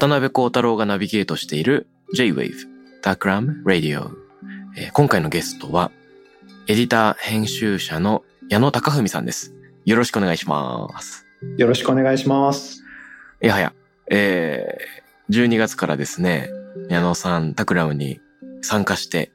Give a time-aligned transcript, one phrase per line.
[0.00, 2.54] 渡辺幸太郎がナビゲートしている J-Wave
[3.02, 4.08] Takram Radio、
[4.74, 5.92] えー今回のゲストは
[6.68, 9.52] エディター編集者の矢野貴文さんです。
[9.84, 11.26] よろしくお願いします。
[11.58, 12.82] よろしくお願いします。
[13.42, 13.74] いやはや、
[14.10, 16.48] えー、12月からですね、
[16.88, 18.20] 矢野さん、タクラムに
[18.62, 19.30] 参加して、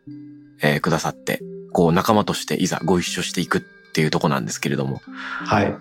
[0.64, 3.62] えーくださって、こう仲間としていざご一緒していくっ
[3.94, 5.00] ていうとこなんですけれども、
[5.46, 5.76] はい。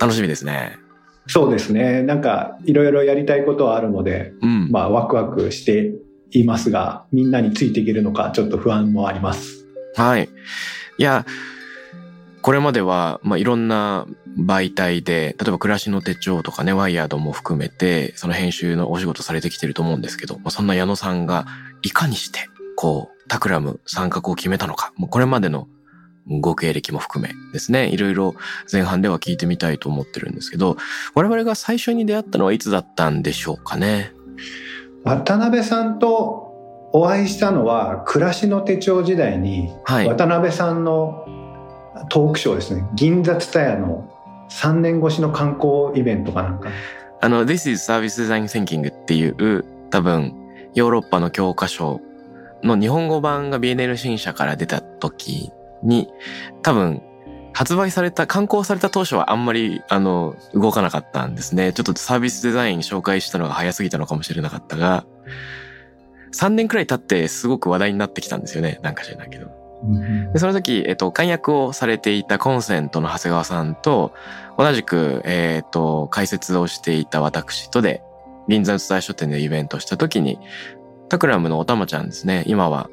[0.00, 0.78] 楽しみですね。
[1.26, 2.02] そうですね。
[2.02, 4.70] なんか、いろいろやりたいことはあるので、うん。
[4.70, 5.94] まあ、ワクワクして
[6.30, 9.66] いますが、みんなについていけるのか、ちょっと不安もあります。
[9.94, 10.28] はい。
[10.98, 11.24] いや、
[12.42, 14.06] これまでは、まあ、いろんな
[14.38, 21.46] 媒体で、例えば暮らしの手帳とかね、ワイヤードも含めて、その編集のお仕事されてきてると思うんですけど、まあ、そんな矢野さんが、
[21.82, 22.40] いかにして、
[22.76, 25.68] こう、タクラム参画を決めたのか、もうこれまでの
[26.26, 28.34] ご経歴も含めですね、いろいろ
[28.72, 30.76] 前半では聞いてみたいと思ってるんですけど、
[31.14, 34.12] 我々が最初に出会ったのはいつだったんでしょうかね？
[35.04, 36.50] 渡辺さんと
[36.92, 40.08] お会いしたのは、暮らしの手帳時代に、はい。
[40.08, 41.26] 渡辺さんの
[42.08, 44.08] トークショーですね、銀座ツタヤの
[44.50, 46.70] 3年越しの観光イベントかなんか。
[47.20, 50.34] あの、This is Service Design Thinking っていう、多分、
[50.74, 52.00] ヨーロッパの教科書
[52.62, 55.50] の日本語版が BNL 新社から出た時
[55.84, 56.08] に、
[56.62, 57.02] 多分、
[57.52, 61.72] 発売された、刊行された当初はあんまり、あの、動かなかったんですね。
[61.72, 65.06] ちょっとサービスデザイン紹介したのが早すぎたのかもしれなかったが、
[66.32, 68.80] 3年くらい経ってすごく話題になってきたんですよね。
[68.82, 69.46] なんか知らないけど。
[70.32, 74.12] で、その時、えっと、解約をされていたコンセントの長谷川さんと、
[74.58, 78.02] 同じく、えっと、解説をしていた私とで、
[78.48, 80.38] 銀座の伝え書店でイベントをした時に、
[81.08, 82.88] タクラムのおたまちゃんですね、今は、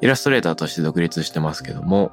[0.00, 2.12] イラストレーターとして独立してますけども、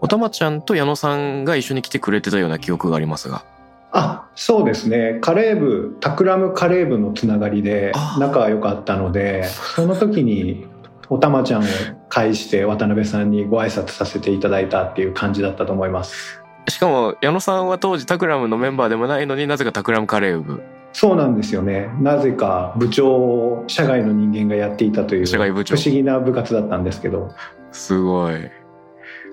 [0.00, 3.44] おたまちゃんと矢野さんが一緒に来てくれてたような記憶がありますが。
[3.92, 5.18] あ、そうですね。
[5.20, 10.66] カレー部、タクラムカレー部のつながりであ仲が良かったので、その時に
[11.08, 11.64] おたまちゃんを
[12.08, 16.42] 介して渡辺さんにご挨拶させていただいたっていう感じだったと思います。
[16.68, 20.62] しかも、矢野さんは当時タクラムのメンバーでもないのになぜかタクラムカレー部、
[20.96, 21.90] そうなんですよね。
[22.00, 27.34] なぜか部長を社外の人間がやっていたという不社外部長思議な部活だったんですけど、
[27.70, 28.36] すごい。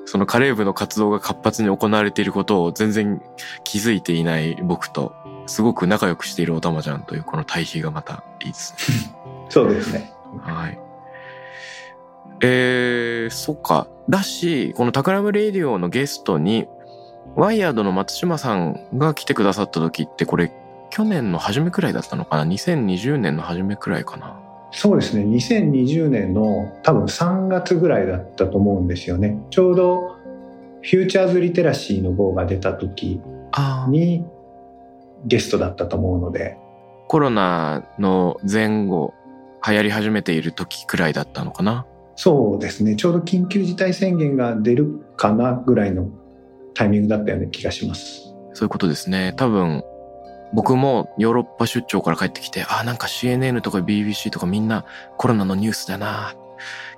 [0.03, 3.21] そのカレー部の活動が活発に行われていることを全然
[3.63, 5.13] 気づいていない僕と、
[5.45, 9.15] すごく仲良くしているおたまちゃんというこの対比がまたいいですね。
[9.47, 10.11] そうですね。
[10.41, 10.77] はい。
[12.41, 13.87] えー、そっか。
[14.09, 16.67] だし、このタクラムレディオのゲストに、
[17.37, 20.51] ワイヤードの松島さんが来てくださった時って、これ、
[20.93, 24.39] 去年の初めくらいだったのかな ?2020 年の初めくらいかな
[24.71, 25.23] そうですね。
[25.23, 29.39] 2020年の多分3月ぐらいだったと思うんですよね。
[29.49, 30.17] ちょうど
[30.83, 33.19] フューチャーズリテラシーの号が出た時。
[33.89, 34.23] に
[35.25, 36.57] ゲストだったと思うので、
[37.07, 39.13] コロナの前後、
[39.67, 41.87] 流行り始めている時くらいだったのかな？
[42.15, 42.95] そうですね。
[42.95, 46.07] ちょうど緊急事態宣言が出るかなぐらいの
[46.75, 48.33] タイミングだったような気がします。
[48.53, 49.33] そういうことですね。
[49.37, 49.83] 多分、
[50.53, 54.85] 僕もヨーロッパ出張から帰ってきて、あ、なんか CNN とか BBC とかみんな
[55.17, 56.35] コロナのニュースだな、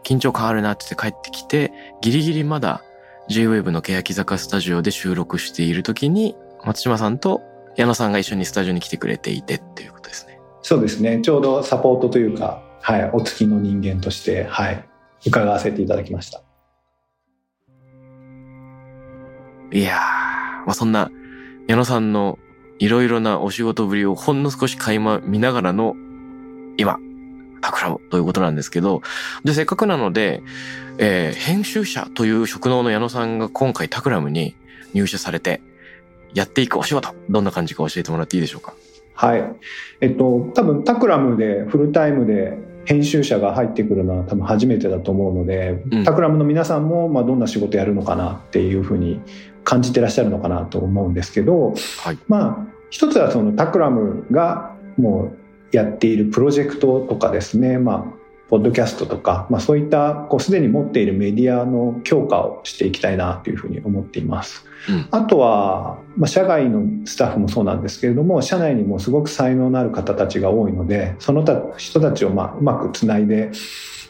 [0.03, 1.71] 緊張感あるなって帰ってきて、
[2.01, 2.83] ギリギリまだ
[3.29, 7.41] J-Wave の欅坂スタジオで収録している時に、松島さんと
[7.75, 10.39] 矢野さんが一緒にスタジオに来てくれていてっていうことですね。
[10.61, 11.21] そうですね。
[11.21, 14.85] ちょうどサポートというか、はい、お付きの人間として、はい、
[15.25, 16.41] 伺わせていただきました。
[19.71, 21.09] いやー、まあ、そんな
[21.67, 22.37] 矢野さんの
[22.79, 25.95] いろいろなお仕事ぶりをほんの少し垣間見ながらの
[26.77, 26.99] 今、
[27.61, 29.01] タクラムということなんですけど、
[29.43, 30.43] で、せっかくなので、
[30.97, 34.55] えー編集者という職能の矢野さんが今回タクラムに
[34.93, 35.61] 入社されて、
[36.33, 38.73] やっていくお仕事、どんな感じか教えてもらっていいでしょうか？
[39.13, 39.43] はい。
[40.01, 49.21] えっと、多分タクラムでフルタイムで編集者が入ってくるのは多分初めてだと思うので、うんタクラムの皆さんもまあどんな仕事やるのかなっていうふうに
[49.65, 55.33] 感じてらっしゃるのかなと思うんですけど、はいまあ一つはそのタクラムがも
[55.73, 64.65] うやっているプロジェクトとかですね、まあポッドキャストとか、まあ、そういったこうすでに持っているメディアの強化をしていきたいなというふうに思っています。
[64.87, 73.49] うんあとは、まあ、社外のスタッフもそうなんですけれども社内にもすごく才能のある方たちが多いのでその他人たちをまあうまくつないで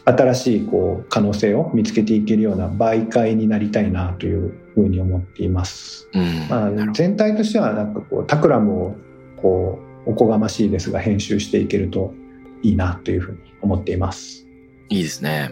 [0.04, 6.08] 新しいこう可能性を見つけていけるような媒介になりたいなというふうに思っています。
[6.12, 8.96] うんまあ全体としてはなんかこうタクラムを
[9.36, 12.14] こうおこがましいですが編集していけると
[12.62, 14.46] いいなというふうに思っています。
[14.88, 15.50] いいですね。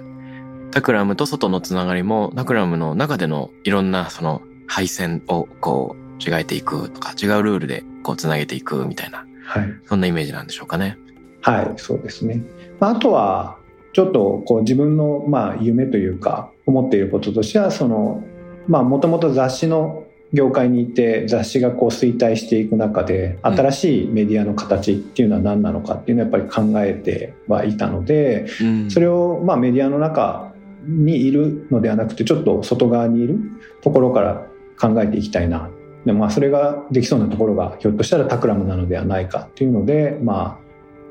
[0.70, 9.72] タクラムと外のつながりも、タクラムの中でのいろんなその配線をこう違えていくとか、違うルールでこうつなげていくみたいな、はい。
[9.86, 10.98] そんなイメージなんでしょうかね。
[11.42, 12.42] はい、そうですね。
[12.80, 13.58] まああとは、
[13.92, 18.24] ちょっとこう自分のまあ夢というか、思っていることとしては、その、
[18.66, 30.52] まあもともと雑誌の業界にいて、雑誌がこう衰退していく中で、うん新しいメディアの形っていうのは何なのかっていうのはやっぱり考えてはいたので、うんそれをまあメディアの中
[30.86, 33.38] にいるのではなくて、ちょっと外側にいる
[33.82, 34.46] ところから
[34.80, 35.70] 考えていきたいな。
[36.04, 40.64] でまあそれができそうなところがひょっとしたらタクラムなのではないかっていうので、まあ、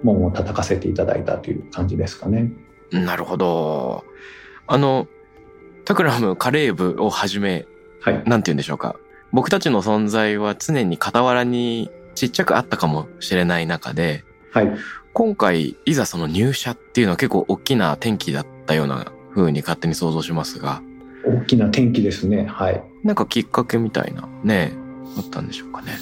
[0.04, 2.52] 門を叩かせていただいたという感じですかね。
[2.92, 4.04] なるほど。
[4.68, 5.08] あの、
[5.86, 7.66] タクラムカレー部をはじめ、
[8.02, 8.24] はい。
[8.26, 8.96] なんて言うんでしょうか。
[9.32, 14.72] 僕たちの存在は常に傍らにちっちゃくあったかもしれない中で、はい。
[15.14, 20.82] 今回、いざその入社っていうのは結構大きな転機だったような風に勝手に想像しますが、
[21.26, 22.46] 大きな転機ですね。
[22.46, 22.84] はい。
[23.04, 24.74] なんかきっかけみたいな、ね、
[25.18, 25.94] あったんでしょうかね。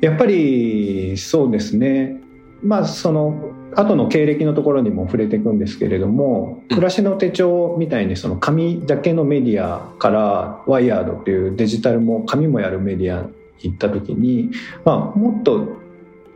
[0.00, 2.20] やっぱりそうですね。
[2.62, 6.76] まあその後の経歴のところにも触れていくんですけれども、うん。
[6.76, 13.28] 暮らしの手帳みたいにその紙だけのメディアからワイヤードっていうデジタルも紙もやるメディアに
[13.60, 14.50] 行った時に、
[14.84, 15.76] まあもっと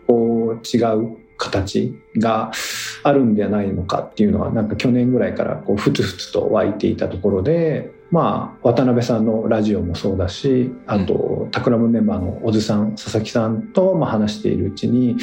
[0.06, 2.52] こう違う形が
[3.02, 15.16] あるんではないのかっていうのはなんか去年ぐらいからこうふつふつと湧いていたところでまあ渡辺さんのラジオもそうだしあと、タクラムメンバーの小津さん佐々木さんとまあ話しているうちに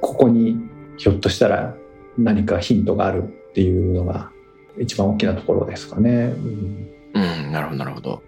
[0.00, 0.71] ここに
[1.02, 1.74] ひょっとしたら
[2.16, 4.30] 何かヒントがあるっていうのが
[4.78, 6.10] 一番大きなところですかね。
[6.12, 7.18] うんう
[7.48, 8.22] ん、なるほど、なるほど。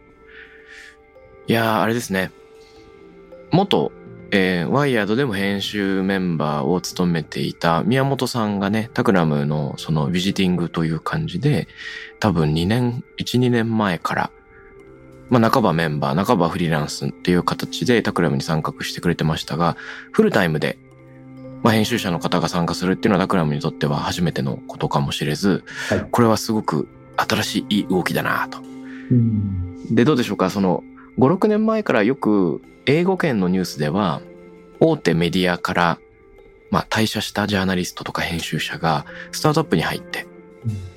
[1.47, 2.33] いやー、あれですね。
[3.53, 3.93] 元、
[4.33, 11.69] えーワイヤードでも編集メンバーを務めていた宮本さんがね、タクラムのそのビジティングという感じで、
[12.19, 14.31] 多分2年、1、2年前から、
[15.31, 19.77] まあ半ばメンバー、半ばフリーランスっていう形でタクラムに参画してくれてましたが、
[20.11, 20.79] フルタイムで、
[21.65, 26.07] まあ編集者の方が参加するっていうのはタクラムにとっては初めてのことかもしれず、はい。
[26.13, 28.59] これはすごく新しい動きだなと。
[29.11, 29.95] うん。
[29.95, 30.51] で、どうでしょうか？
[30.51, 30.85] その、
[31.19, 34.21] 5、6年前からよく英語圏のニュースでは、
[34.79, 35.99] 大手メディアから、
[36.71, 40.27] まあ退社したジャーナリストとか編集者がスタートアップに入って、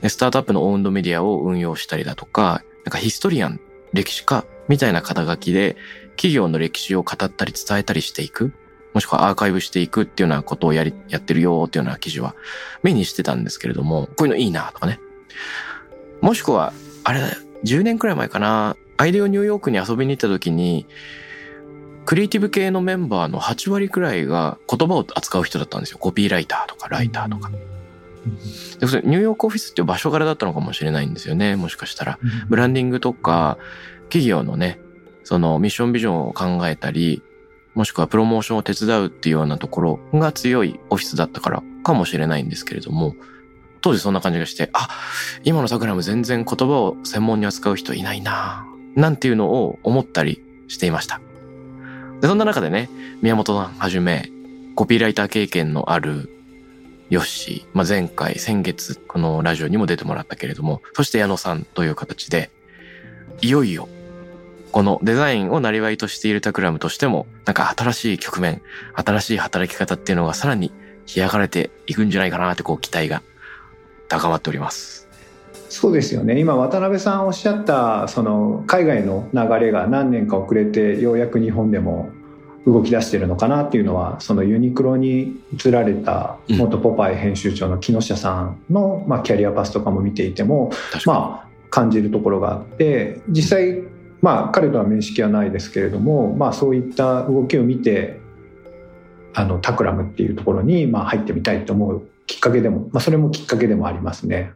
[0.01, 3.59] でスタートアップのオウンドメディアを運用したりだとか、なんかヒストリアン、
[3.93, 5.77] 歴史家みたいな肩書きで
[6.15, 8.53] 企業の歴史を語ったり伝えたりしていく、
[8.93, 12.35] もしくはアーカイブしていくっていうようなことをやり、やってるよっていうような記事は
[12.83, 14.99] 目にしてたんですけれども、こういうのいいなとかね。
[16.21, 16.73] もしくは、
[17.03, 20.87] あれだよ、10年くらい前かな、アイデオニューヨークに遊びに行った時に、
[22.06, 25.97] クリエイティブ系のメンバーの8割くらいが言葉を扱う人だったんですよ。
[25.97, 27.51] コピーライターとかライターとか。
[28.79, 31.56] でそれニューヨークオフィスっていう場所柄だったのかもしれないんですよね。
[31.56, 32.19] もしかしたら。
[32.47, 33.57] ブランディングとか、
[34.03, 34.79] 企業のね、
[35.25, 37.21] そのミッションビジョンを考えたり、
[37.77, 43.15] もしくはプロモーションを手伝うっていうようなところが強いオフィスだったからかもしれないんですけれども、
[43.81, 44.89] 当時そんな感じがして、あ、
[45.43, 48.65] 今のサクラム全然言葉を専門に扱う人いないな
[48.95, 51.21] なんていうのを思ったりしていました。
[52.19, 52.89] で、そんな中でね、
[53.21, 54.31] 宮本さんはじめ、
[54.73, 56.31] コピーライター経験のある
[57.11, 62.49] ヨッシー、まあ、前回、先月、このラジオにも出てもらったけれども、そして矢野さんという形で、
[63.41, 63.87] いよいよ、
[64.77, 68.61] このデザインを生りとしているタクラムとしても、なんか新しい局面、
[68.93, 70.71] 新しい働き方っていうのがさらに
[71.11, 73.23] 開かれていくんじゃないかなってこう期待が
[74.07, 75.07] 高まっております。
[75.69, 82.11] そうですよね今渡辺さんおっしゃったその海外の流れが何年か遅れてようやく日本でも
[82.67, 90.69] 動き出してるのかなっていうのはそのユニクロに移られた元ポパイ編集長の木下さんの、まあ、キャリアパスとかも見ていても。
[91.07, 93.83] まあ感じるところがあって実際
[94.21, 98.19] まあ彼とは面識はないですけれどもまあそういった動きを見て
[99.33, 104.52] あのタクラムっていうところにまあ入ってみたいと思うきっかけでも、まあ、それもきっかけでもありますね。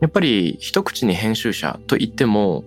[0.00, 2.62] やっぱり一口に編集者と言っても、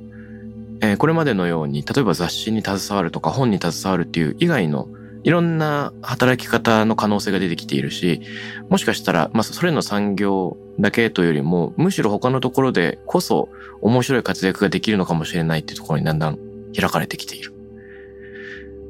[0.81, 4.89] えー、これまでのように例えば雑誌に携わるとか本に携わるっていう以外の
[5.23, 8.21] いろんな働き方の可能性が出てきているし、
[8.69, 13.49] もしかしたら、まあ、それの産業だけというよりも、むしろ他のところでこそ
[13.81, 16.39] 面白い活躍ができるのかもしれないっていうところにだんだん
[16.75, 17.53] 開かれてきている。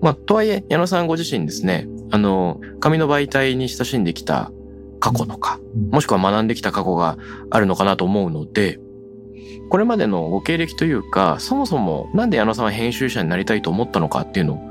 [0.02, 4.52] まあ、とはいえ、矢野さんご自身ですね、あの、紙の媒体に親しんできた
[5.00, 5.60] 過去とか、
[5.92, 7.18] もしくは学んできた過去が
[7.50, 8.80] あるのかなと思うので、
[9.70, 14.71] これまでのご経歴というか、そもそもなんで矢野さんは編集者になりたいと思ったのかっていうのを、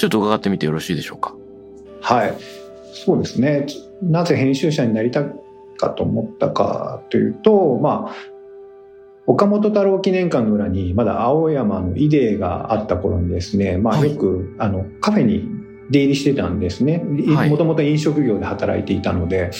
[0.00, 1.34] ちょっと伺ってみてよろしいでしょうか？
[2.00, 2.34] はい。
[2.94, 3.66] そうですね。
[4.02, 5.24] なぜ編集者になりた
[5.76, 8.14] かと思ったかというと、まあ、
[9.26, 15.46] 岡本太郎記念館の裏にまだ青山のイデーがあった頃にですね、まあよく、はい、あのカフェに
[15.90, 16.98] 出入りしてたんですね。
[16.98, 19.50] もともと飲食業で働いていたので。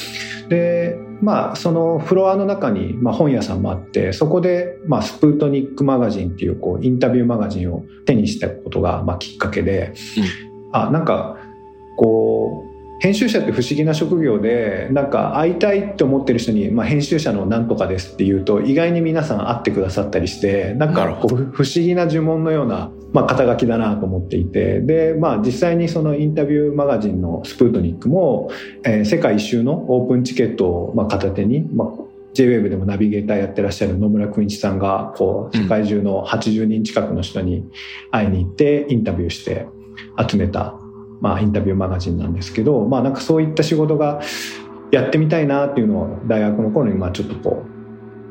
[0.48, 10.24] で、まあ、そのフロアの中に、まあ、本屋さんもあって、そこで、まあ、スプートニックマガジンっていう、こう、インタビューマガジンを手にしたことが、まあ、きっかけで、うん、
[10.72, 11.38] あ、なんか、
[11.96, 28.50] こう、編集者って不思議な職業でなんか会いたいって思ってる人に、まあ、編集者のなんとかですって言うと意外に皆さん会ってくださったりしてなんかこう不思議な呪文のような、まあ、肩書きだなと思っていてで、まあ、実際にそのインタビューマガジンのスプートニックも、
[28.84, 31.88] えー、世界一周のオープンチケットをまあ片手に、まあ
[32.32, 37.68] JWAVE でもナビゲーターやってらっしゃる野村くん一さんがこう世界中の80人近くの人に
[38.12, 39.66] 会いに行ってインタビューして
[40.16, 40.76] 集めた
[41.20, 44.20] まあ、インタビューマガジンなんですけど、まあ、なんかそういった仕事が
[44.90, 47.64] やってみたいなっていうのを大学の頃にまあちょっとこ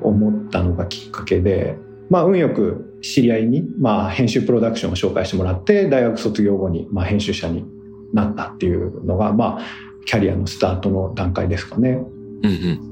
[0.01, 1.77] う思ったのがきっかけで、
[2.09, 7.65] まあ、運よく知り合いにまあ編集プロダクションを紹介してもらって大学卒業後にまあ編集者に
[8.13, 9.61] なったっていうのがまあ
[10.05, 12.03] キャリアのスタートの段階ですかね。
[12.43, 12.89] うんうん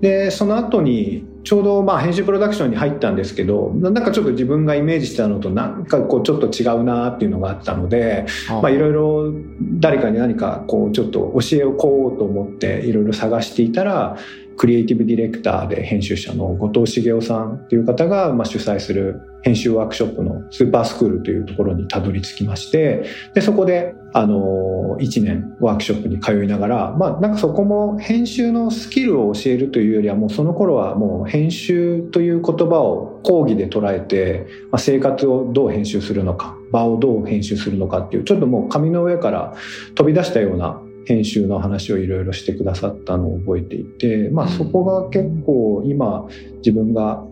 [0.00, 9.32] でその後にちょうどまあ編集プロダクションに入ったんですけどなんかちょっと自分がイメージしたのとなんかこうちょっと違うなっていうのがあったのでまあいろいろ
[9.78, 14.16] 誰かに何かこうちょっと教えをこうと思っていろいろ探していたら
[14.60, 39.54] クリエイティブディレクターで編集者の後藤茂雄さんっていう方がま主催する編集ワークショップのスーパースクールというところにたどり着きましてでそこであの1年ワークショップに通いながらまあなんかそこも編集のスキルを教えるというよりはもうその頃はもう編集という言葉を講義で捉えて、まあ、生活をどう編集するのか場をどう編集するのかっていうちょっともう紙の上から
[39.94, 47.26] 飛び出したような編集の話をいろいろしてくださったのを覚えていて、まあ、そこが結構今自分が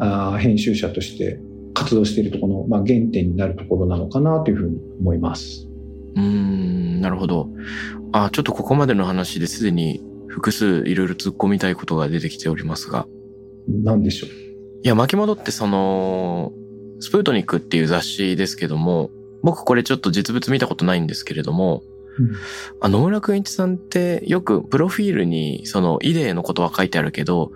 [0.00, 1.38] あ編集者として
[1.74, 5.68] 活動しているところの、まあ、原点になるところなのかなというふうに思います。
[6.16, 7.48] うんなるほど。
[8.10, 13.06] あちょっとここまでの話ですでに複数いろいろ突っ込みたいことが出てきておりますが。
[13.68, 14.30] 何でしょう？
[14.82, 16.52] いや、巻き戻ってその、
[17.00, 19.10] スプートニックっていう雑誌ですけども、
[19.42, 21.82] 僕これちょっと実物見たことないんですけれども、
[22.18, 22.32] うん、
[22.80, 27.52] あ野村くん一さんってよくプロフィールにそのイデーのことは書いてあるけど、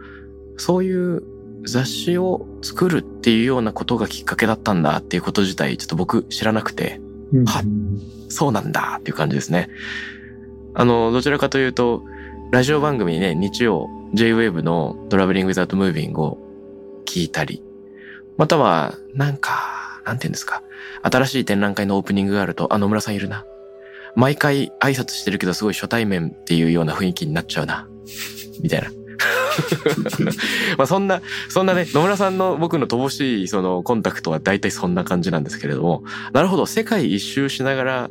[0.57, 1.23] そういう
[1.65, 7.01] 雑誌を作るっていうようなことがきっかけだったんだっていうこと自体ちょっと僕知らなくて、
[7.33, 7.63] うん、は
[8.29, 9.69] そうなんだっていう感じですね。
[10.75, 12.03] あの、どちらかというと、
[12.51, 16.39] ラジオ番組ね、日曜 J-Wave のトラベリング・ザ・ット・ムービングを
[17.05, 17.63] 聞いたり、
[18.37, 20.63] または、なんか、なんて言うんですか。
[21.03, 23.45] 新しい展覧会のオープニングがあると、あ、野村さんいるな。
[24.17, 27.89] 毎回挨拶してるけどすごい初対面っていうような雰囲気になっちゃうな。
[28.63, 28.91] みたいな。
[30.79, 36.03] まあそんな、そんなね、野村さんの僕の乏しいそのコンタクトは大体そんな感じなんですけれども、
[36.33, 38.11] なるほど、世界一周しながら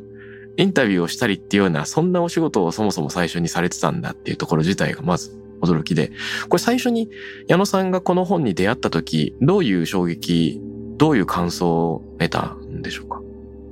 [0.56, 6.12] インタビューをしたりっていうような、そんなお仕事をそもそも最初にされてたんだっていうところ自体がまず驚きで、
[6.48, 7.08] これ最初に
[7.48, 10.60] 矢野さんがこの本に出会った時、どういう衝撃、
[10.96, 13.20] どういう感想を得たんでしょうか？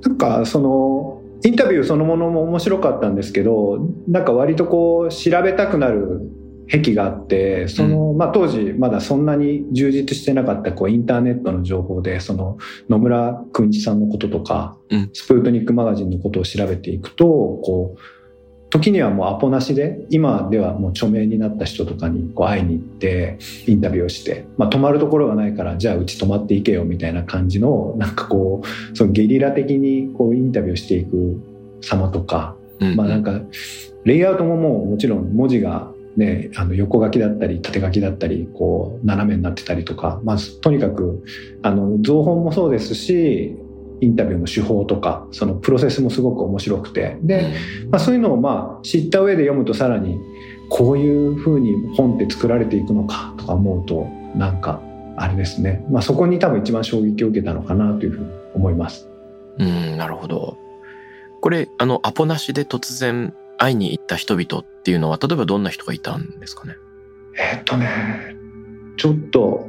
[0.03, 6.21] なんかそのインタビューそのものも面白かったんですけどなんか割とこう調べたくなる
[6.79, 12.57] 癖があってその、まあ、当時まだそんなに充実してなかったこうインターネットの情報でその
[12.89, 18.20] 野村くん一さんのこととか、うん、スプートニックマガジンのことを調べていくとこう
[18.71, 23.37] 時にはもうアポなしで今ではもう著名になった人とかにこう会いに行って
[23.67, 31.41] インタビューをして、まあ、泊まるところがないからじゃあうち泊まっていけよみたいな感じのなんかこうそのゲリラ的にこうインタビューしていく
[31.81, 33.41] 様とか、うん、まあなんか
[34.05, 41.23] レイアウトももうもちろん文字がね、あの横書きだったり縦書きだったりこう斜めになってたりとか、まあ、とにかく
[41.61, 43.55] あの造本もそうですし
[44.01, 47.17] インタビューの手法とかそのプロセスもすごく面白くて。
[47.21, 47.53] で、
[47.89, 50.19] まあ、そういうのをまあ知った上で読むとさらに
[50.69, 54.81] こういうふうに本って作られていくのかとか思うとなんか
[55.17, 59.07] あれですね、まあ、そこに多分一番衝撃を受けたのかなというふうに思います。
[59.59, 60.57] うんなるほど。
[61.41, 66.75] これあのアポなしで突然会いに行った人々っていうのは例えばどんな人がいたんですかね？
[67.37, 67.87] えっとね
[68.97, 69.67] ちょっと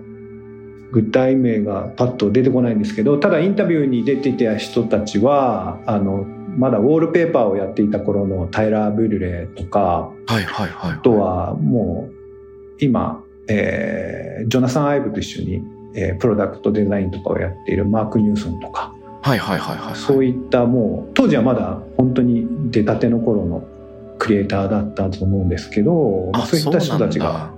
[0.93, 6.25] 具体名がパッと出てこないんですけどただインタビューに出ていた人たちはあの
[6.59, 12.15] まだウォールペーパーをやっていた頃のタイラー・ブルレとか、はいはいはい、あとはもう
[12.79, 15.63] 今、えー、ジョナサン・アイブと一緒に、
[15.95, 23.67] えー、プロダクトデザインとかをやっているマーク・ニューソンとか、はいはいはいはい、そういったもう当時はまだ本当に出たての頃の
[24.19, 27.55] クリエイターだったと思うんですけどそういった人たちが、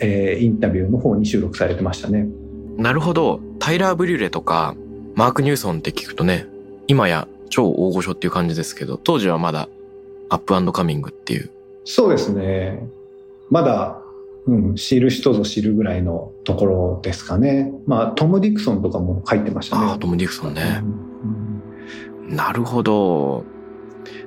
[0.00, 2.26] えー、インタビューの方に収録されてましたね。
[2.78, 3.40] なるほど。
[3.58, 4.76] タイラー・ブリュレとか、
[5.16, 6.46] マーク・ニューソンって聞くとね、
[6.86, 9.68] 今や超大御所っていう感じですけど、当時はまだ
[10.28, 11.50] アップカミングっていう。
[11.84, 12.88] そうですね。
[13.50, 14.00] まだ、
[14.46, 17.72] うん、知る人ぞ知るぐらいのところですかね。
[17.86, 19.86] まあ、トム・ディクソンとかも入ってましたね。
[19.86, 20.80] ああ、トム・ディクソンね。
[22.30, 23.44] うん、なるほど。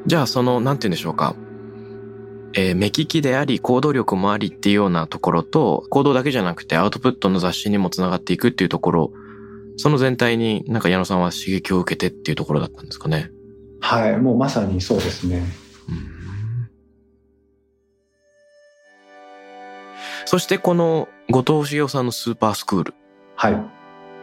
[0.06, 1.36] じゃあ、その、なんて言うんでしょうか。
[2.54, 9.12] えー、目利きであり行動力もありっていうようなところと、行動だけじゃなくてアウトプットの雑誌にもつながっていくっていうところ、
[9.78, 13.32] その全体になんか矢野さんは刺激を受けてっていうところだったんですかね。
[13.80, 15.44] はい、もうまさにそうですね。
[20.26, 22.94] そしてこの後藤茂雄さんのスーパースクール。
[23.36, 23.54] はい。
[23.54, 23.56] い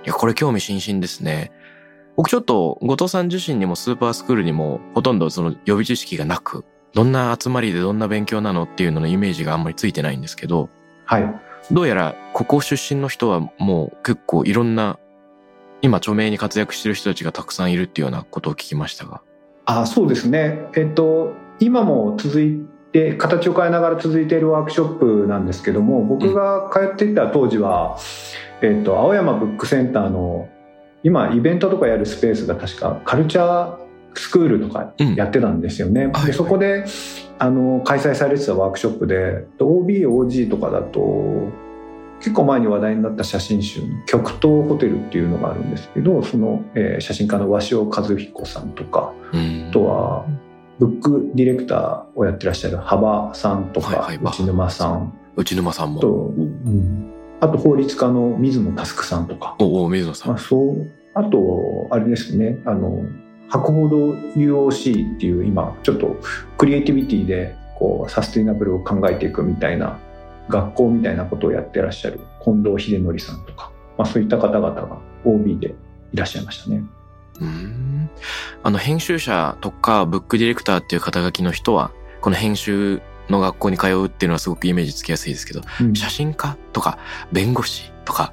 [0.04, 1.52] や、これ興味津々ですね。
[2.16, 6.64] 僕ちょっと後藤さん自身にもスーパースクールにもほとんどその予備知識がなく、
[6.94, 10.68] どんな集まりでどんな勉強なのっていうののイメージがあんまりついてないんですけど、
[11.04, 11.40] はい。
[11.70, 14.98] どうやらここ出身の人はもう結構いろんな
[15.82, 19.20] 今著名に活躍してる人たちがたくさんいるっていうようなことを聞きましたが。
[19.66, 20.66] あそうですね。
[20.76, 27.98] えっと、今も続いて、形を変えながら続いているワークショップなんですけども、僕が通っていた当時は、
[28.62, 30.48] うん、えっと、青山ブックセンターの
[31.02, 36.04] 今イベントとかやるスペースが確かカルチャースクールとかやってたんですよね。
[36.04, 36.84] うん、でそこで
[37.38, 41.48] あの開催されてたワークショップで OBOG とかだと
[42.20, 50.26] 結構前に話題になった写真集「極東ホテル」っていうのがあるんですけどその、えー、写真家の鷲尾和彦さんとか、うん、あとは
[50.78, 55.12] ブックディレクターをやってらっしゃる幅さんとか、はいはい、内沼さん。
[55.36, 56.00] 内沼さんも。
[56.00, 59.56] と、うん、あと法律家の水野佑さんとか。
[59.58, 63.02] おお水野さん、まあ、そうあとあれですねあの
[63.48, 66.16] 博報堂 UOC っていう今ちょっと
[66.56, 69.98] クリエイティビティでこうサステイナブルを考えていくみたいな
[70.48, 75.74] 学校みたいなことをやってらっしゃる近藤秀則さんとか、まあ、そういった方々が OB で
[76.12, 76.82] いらっしゃいましたね。
[77.40, 78.10] うん
[78.62, 86.98] あの編集者とかブックディレクターっていう肩書きの人はこの編集の学校に通うっていうのはすごくイメージつきやすいですけど、うん、写真家とか
[87.30, 88.32] 弁護士とか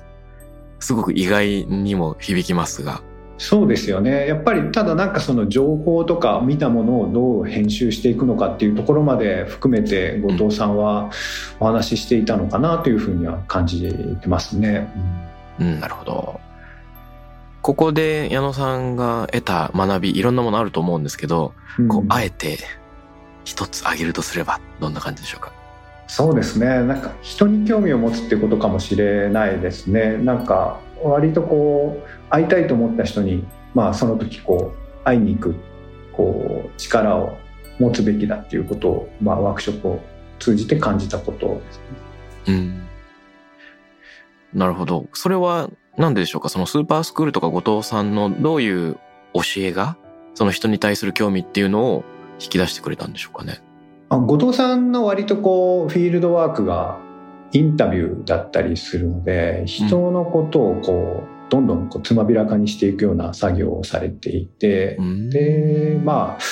[0.79, 3.01] すごく意外にも響きますが
[3.37, 4.27] そうですよね。
[4.27, 11.11] やっぱりただなんかその情報とか見たものをどう編集していくのかっていうところまで含めて後藤さんは
[11.59, 14.87] お話ししていたのかなというふうには感じてますね。
[15.59, 16.39] うん、うん、なるほど。
[17.61, 22.59] ここで矢野さんが得た学びいろんなものあると思うんですけど、うん、こうあえて
[23.43, 25.51] 一つ挙げるとすればどんな感じでしょうか？
[26.07, 26.67] そうですね。
[26.83, 30.15] なんか人に興味を持つっていうことかもしれないですね。
[30.17, 35.55] なんか割とこう会いたいと思った人に、まあ、その時こう会いに行く
[36.13, 37.37] こう力を
[37.79, 39.99] 持つべきだっていうことを、まあ、ワークショップを
[40.39, 41.83] 通じて感じたことですね。
[42.47, 42.87] うん、
[44.53, 45.07] なるほど。
[45.13, 46.49] それは何でしょうか？
[46.49, 48.97] そのスーパースクールとか後藤さんのどういう
[49.33, 49.97] 教えが
[50.33, 52.03] その人に対する興味っていうのを
[52.39, 53.61] 引き出してくれたんでしょうかね？
[54.09, 56.99] あ後藤さんの割とこうフィールドワークが
[57.55, 64.97] インタビューだったりするので人のことをこう、どんどんこうつまびらかにしていくような作業をされていて、
[65.29, 66.43] でまあ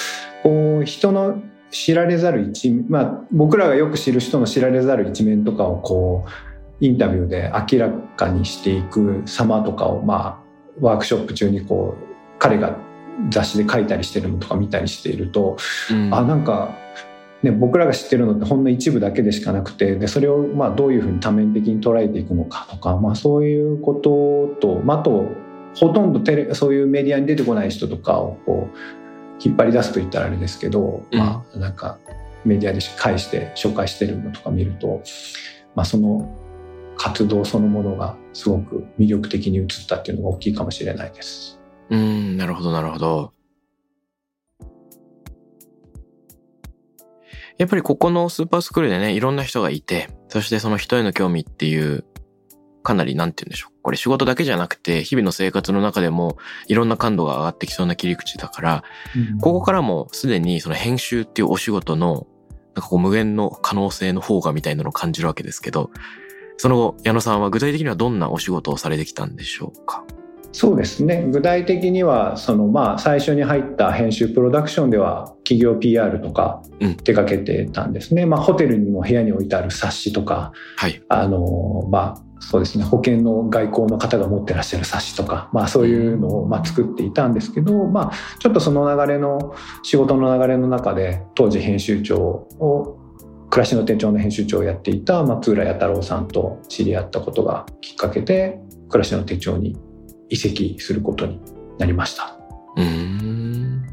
[0.44, 10.44] こう人の知られざる一面、まあ、僕らがよく知る人の知られざる一面とかをこうインタビューで明らかにしていく様とかを、まあ、
[10.80, 12.06] ワークショップ中にこう
[12.38, 12.78] 彼が
[13.30, 15.58] 雑誌で書いたりしてるのとか見たりしていると、
[15.92, 16.78] うん、あなんか
[17.44, 25.28] ね、僕らが知ってるのってほんの一部だけでしかなくてでそれをまあどういうふうに多面的に捉えていくのかとか、まあ、そういうことと、まあ、あと
[25.76, 28.78] ほとんどテレそういうメディアに出てこない人とかをこう
[29.44, 32.00] 引っ張り出すと言ったらあれですけど、うん、まあなんか
[32.46, 35.02] メディアで返して紹介してるのとか見ると、
[35.76, 36.34] まあ、その
[36.96, 41.60] 活動そのものがすごく魅力的に映ったっていうのが大きいかもしれないです。
[41.90, 43.34] うーん、なるほど、なるほど。
[47.64, 52.04] やっぱりここのスーパースクールでね、いろんな人がいて、そしてその人への興味っていう、
[52.84, 53.74] かなりなんて言うんでしょう。
[53.82, 58.84] これ仕事だけじゃなくて、日々の生活の中でもいろんな感度が上がってきそうな切り口だから、
[59.40, 62.28] ここからもすでにその編集っていうお仕事の、
[62.76, 65.92] なんかこう無限の可能性の方がみたいなのを感じるわけですけど、
[66.58, 70.04] その後、矢野さんは具体的にはどんなお仕事をされてきたんでしょうか？
[70.54, 71.28] そうですね。
[71.32, 76.96] 具体的にはそのまあ最初に入った編集プロダクションでは企業 PR とかうん。
[76.96, 81.02] 手掛けてたんですね、まあ、ホテルの部屋に置いてある冊子とかはい。
[81.10, 82.84] あのまあそうですね。
[82.84, 93.00] 保険の外交の方が持ってらっしゃる冊子とか、まあ、そういうのをまあ作っていたんですけど、まあ、ちょっとその流れの仕事の流れの中で当時編集長を
[93.50, 99.78] 暮らしの手帳の編集長をやっていた松浦弥太郎さんと知り合ったことがきっかけで暮らしの手帳に
[100.34, 101.40] 移籍することに
[101.78, 102.36] なりました。
[102.82, 103.84] ん。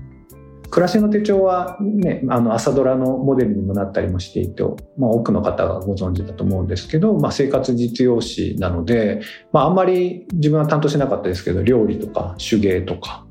[0.71, 4.63] 暮らしの手帳はね、あの朝ドラのモデルにもなったりもしていて、
[4.97, 9.21] まあ、多くの方がご存知だと思うんですけど、まあ、生活実用誌なので、
[9.53, 13.27] まあ、あんまり自分は担当しなかったですけど料理とか手芸とか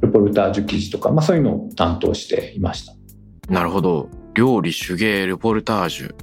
[0.00, 2.94] レポルタージュ記事とか、まあ、そういうのを担当していました。
[3.52, 4.08] なるほど。
[4.34, 6.14] 料理、手芸、レポルタージュ。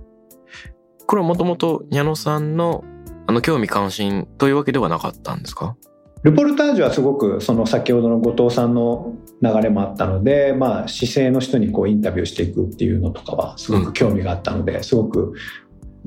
[1.05, 2.83] これはもともと矢野さんの
[3.27, 5.75] あの興味関心というわけではなかったんですか？
[6.23, 15.33] ルポルタージュはすごくその先ほどの後藤さんの流れもあったので、まあ、姿勢の人にこうインタビューしていくっていうのとかはすごく興味があったので、すごく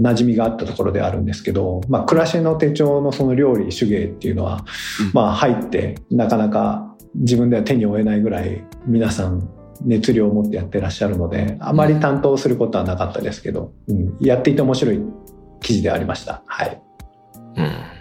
[0.00, 4.64] 馴染みがあったところであるんですけど、まあ、暮らしの手帳のその料理手芸っていうのは、
[5.00, 9.48] うんまあ、入ってなかなか自分では手に負えないぐらい皆さん
[9.82, 15.00] 熱量を持ってやってらっしゃるのであまり担当することはなかったですけど、うん、やっていて面白い
[15.60, 16.42] 記事でありました。
[16.46, 16.82] はい
[17.56, 17.93] うん。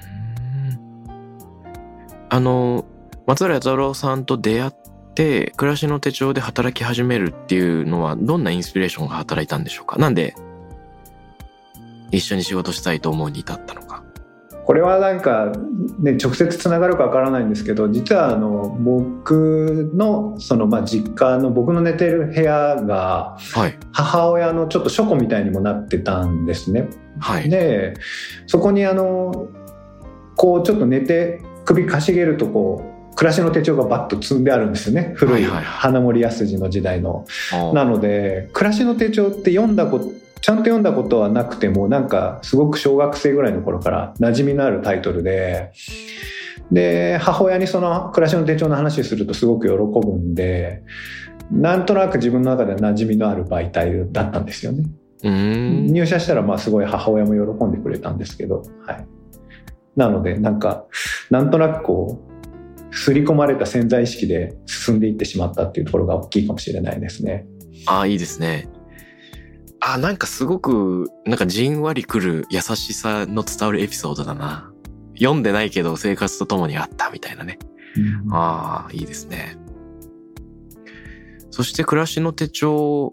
[2.34, 2.86] あの、
[3.28, 4.72] 松浦弥太郎さんと出会っ
[5.13, 9.98] て、暮らしの手帳で働き始めるっていうのは、どんなインスピレーションが働いたんでしょうか？
[9.98, 10.34] なんで、
[12.10, 14.04] 一緒に仕事したいと思うに至ったのか？
[14.65, 15.52] これはなんか、
[16.00, 23.78] ね、直接つながるかわからないんですけど実はあの僕のその、まあ、実家の僕の寝てる部屋がはい。
[23.91, 26.89] 母親のちょっと書庫みたいにもなってたんですね。
[27.19, 27.50] はい。
[27.50, 27.93] で
[28.48, 29.50] そこにあの
[30.36, 35.13] こうちょっと寝て首かしげるとこう暮らしの手帳がバッと積んであるんですよね。
[35.15, 37.26] 古い花森康二の時代の。
[37.73, 45.71] なので暮らしの手帳って読んだことちゃんと読んだことはなくてもなんかすごく小学生ぐらいの頃から馴染みのあるタイトルで
[46.69, 50.84] で母親にその暮らしの手帳の話をするとすごく喜ぶんで
[51.49, 54.84] なんとなく自分の中では馴染みのある媒体だったんですよね。
[55.23, 59.06] 入社したらまあすごい母親も喜んでくれたんですけど、はい、
[59.96, 60.86] なのでなんか
[61.30, 62.34] なんとなくこう
[62.96, 67.48] 刷り込まれた潜在意識で進んでいってしまったっていうところが大きいかもしれないですね。
[67.88, 68.70] ああ、いいですね。
[69.80, 74.72] あーなんかすごく、なんかじんわりくる優しさの伝わるエピソードだな。
[75.18, 77.58] 読んでないけど生活とともにあったみたいなね。
[78.32, 79.58] ああ、いいですね。
[81.50, 83.12] そして暮らしの手帳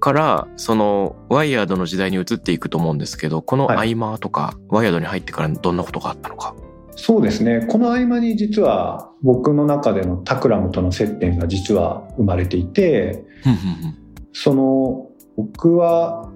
[0.00, 6.54] から、その、ワイヤードの時代に移っていくと思うんですけど、この合はい間とか、ワイヤードに入ってからどんなことがあったのか。
[6.96, 13.24] そうですねこの合間に実は僕の中でのタクラムとの接点が実は生まれていて
[14.34, 16.30] その僕は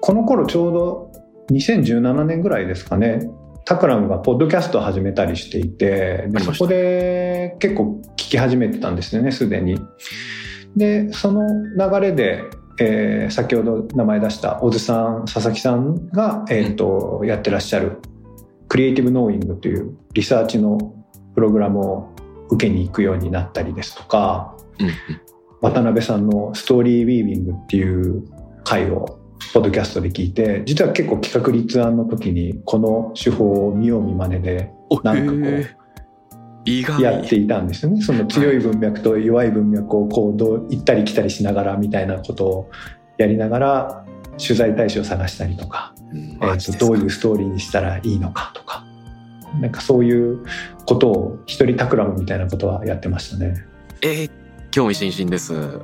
[0.00, 1.12] この頃ちょうど
[1.52, 3.30] 2017年ぐらいですかね
[3.64, 9.78] タクラムがポッドキャストを始めたりしていてそこで結構聞き始めてたんですよねすでに。
[10.76, 12.42] でその流れで、
[12.80, 17.98] えー先ほど名前出した小津さん佐々木さんが、えーとやってらっしゃる
[18.68, 20.94] クリエイティブノーイングというリサーチの
[21.34, 22.14] プログラムを
[22.50, 24.94] 受けに行くようになったりですとかうんうん。
[25.60, 28.24] 渡辺さんのストーリーウィービングっていう
[28.64, 29.18] 回を
[29.52, 35.66] ポッドキャストで聞いて実は結構企画立案の時にこの手法を見よう見まねでおなんかこう
[37.00, 38.00] やっていたんですよね。
[38.02, 42.70] その強い文脈と弱い文脈をこうどう行ったり来たりしながらみたいなことを
[43.16, 44.04] やりながら
[44.38, 46.18] 取材対象を探したりとか、うん。
[46.18, 48.84] えーとどういうストーリーにしたらいいのかとか
[49.60, 50.44] なんかそういう
[50.86, 53.54] ことを一人タクラムみたいなことはやってましたね。
[54.02, 54.30] えー
[54.70, 55.80] 興味津々です。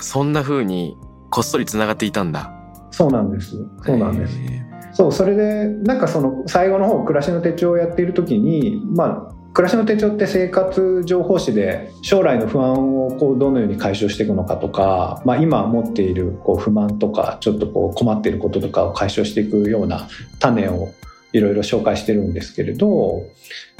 [0.00, 0.96] そんな風に
[1.30, 2.52] こっそり繋がっていたんだ。
[2.90, 3.56] そうなんです。
[3.84, 4.38] そうなんです。
[4.38, 20.08] へそうそれでなんかその最後の方暮らしの手帳をやっている時にまあ暮らしの手帳って生活情報誌で将来の不安をこうどのように解消していくのかとか、まあ、今持っているこう不満とかちょっとこう困っていることとかを解消していくような
[20.40, 20.92] 種を
[21.32, 23.22] いろいろ紹介してるんですけれど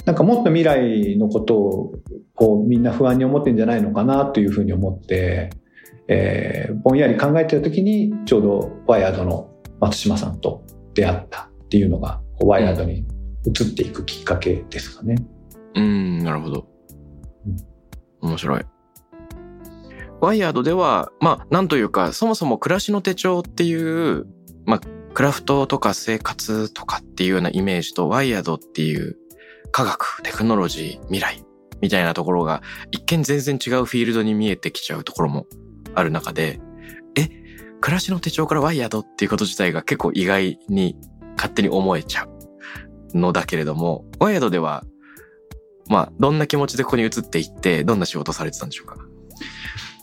[0.05, 1.93] なんかもっと未来のことを
[2.33, 5.51] こうみんな不安に思ってんじゃないのかなというふうに思って、
[6.07, 10.63] えーぼんやり考えてた時にちょうどワイヤードの松島さんと
[10.95, 13.05] 出会ったっていうのがこうワイヤードに
[13.45, 15.15] 移っていくきっかけですかね。
[15.19, 15.36] うん、
[15.77, 16.67] うんなるほど。
[18.21, 18.65] 面白い。
[20.19, 24.25] ワイヤードでは、まあ、なんというか、そもそも暮らしの手帳っていう、
[24.65, 24.81] まあ、
[25.13, 29.17] クラフトとか生活とかっていうようなイメージと、ワイヤードっていう
[29.71, 31.45] 科学、テクノロジー、未来
[31.81, 35.45] みたいなところが、一見全然違うフィールドに見えてきちゃうところも
[35.93, 36.59] ある中で、
[37.15, 37.29] え、
[37.79, 40.95] 暮らしの手帳からワイヤードっていうこと自体が結構意外に
[41.35, 42.23] 勝手に思えちゃ
[43.13, 44.83] うのだけれども、ワイヤードでは、
[45.89, 48.97] まあ、どんな気持ちでここに移っていって、どんな仕事をされてたんでしょうか？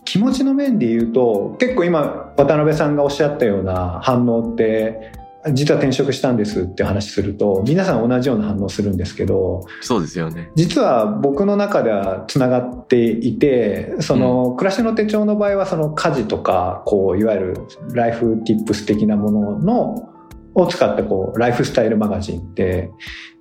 [0.04, 5.12] 気持ちの面で言うと結構今渡辺さんがおっしゃったような反応って
[5.52, 10.50] 実は転職したんですって話すると皆さん同じような反応するんですけどそうですよね。
[10.54, 17.54] 実は僕の中ではつながっていてその暮らしの手帳の場合はその家事とかこういわゆる
[17.92, 20.10] ライフティップス的なものの
[20.54, 22.90] を使ったこうライフスタイルマガジンで、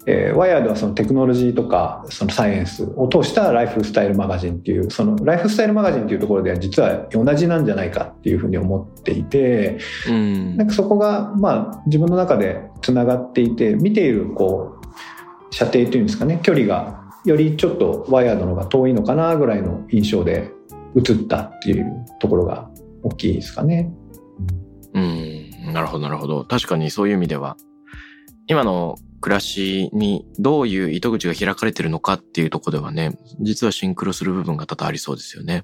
[0.05, 10.67] えーワイヤードはそのテクノロジーとかそのサイエンスを通したライフスタイルマガジンっていうそのライフスタイルマガジンっていうところでは実は同じなんじゃないかっていうふうに思っていてうんなん。
[10.67, 20.51] かそこがまあ自分の中でつながっていて見ているこう射程というんですかね距離がよりちょっとワイヤードの方が遠いのかなぐらいの印象で
[20.95, 22.69] 映ったっていうところが
[23.03, 23.91] 大きいですかね。
[24.93, 25.73] うん。
[25.73, 26.43] なるほど、なるほど。
[26.43, 27.57] 確かにそういう意味では、
[28.47, 35.63] 今の暮らしにどういう糸口が開かれてるのかっていうところではね、実はシンクロする部分が多々ありそうですよね。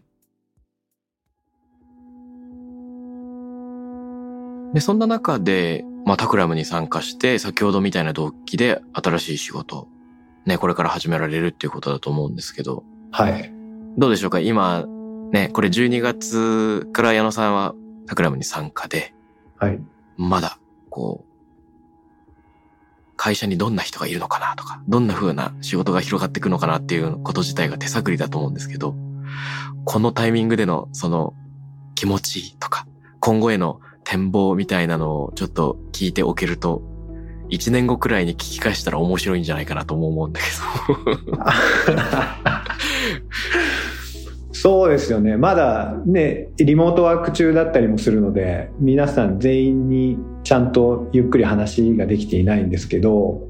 [4.74, 9.90] で、そんな中で、まあ、タクラムに参加して、先ほどみたいな動機で新しい仕事、
[10.46, 13.54] ね、これから始められるっていうことだと思うんですけど、はい。
[13.98, 14.40] どうでしょうか？
[14.40, 14.86] 今、
[15.34, 17.76] ね、これ12月から矢野さんは
[18.08, 19.14] タクラムに参加で、
[19.58, 19.82] はい。
[20.16, 21.29] まだ、こう、
[23.22, 28.96] 会社にどんな人がいるのかなとか、どんな風な仕事が広がっていくのかなっていうこと自体が手探りだと思うんですけど、
[29.84, 31.34] このタイミングでのその
[31.96, 32.88] 気持ちとか、
[33.20, 36.82] 今後への展望みたいなのをちょっと聞いておけると、
[37.50, 40.46] 一年後くらいに聞き返したら面白いんじゃないかなとも思うんだけ
[41.36, 42.04] ど。
[44.62, 45.38] そうですよね。
[45.38, 53.48] まだね、リモートワーク中だったりもするので、皆さん全員にちゃんとゆっくり話ができていないんですけど、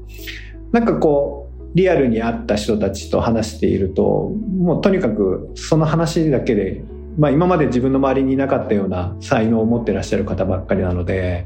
[0.70, 6.84] なんかこう、リアルに会った人たちと話していると、もうとにかくその話だけで、
[7.18, 11.44] まあ今まで自分の周りにいなかったような才能を持ってらっしゃる方ばっかりなので、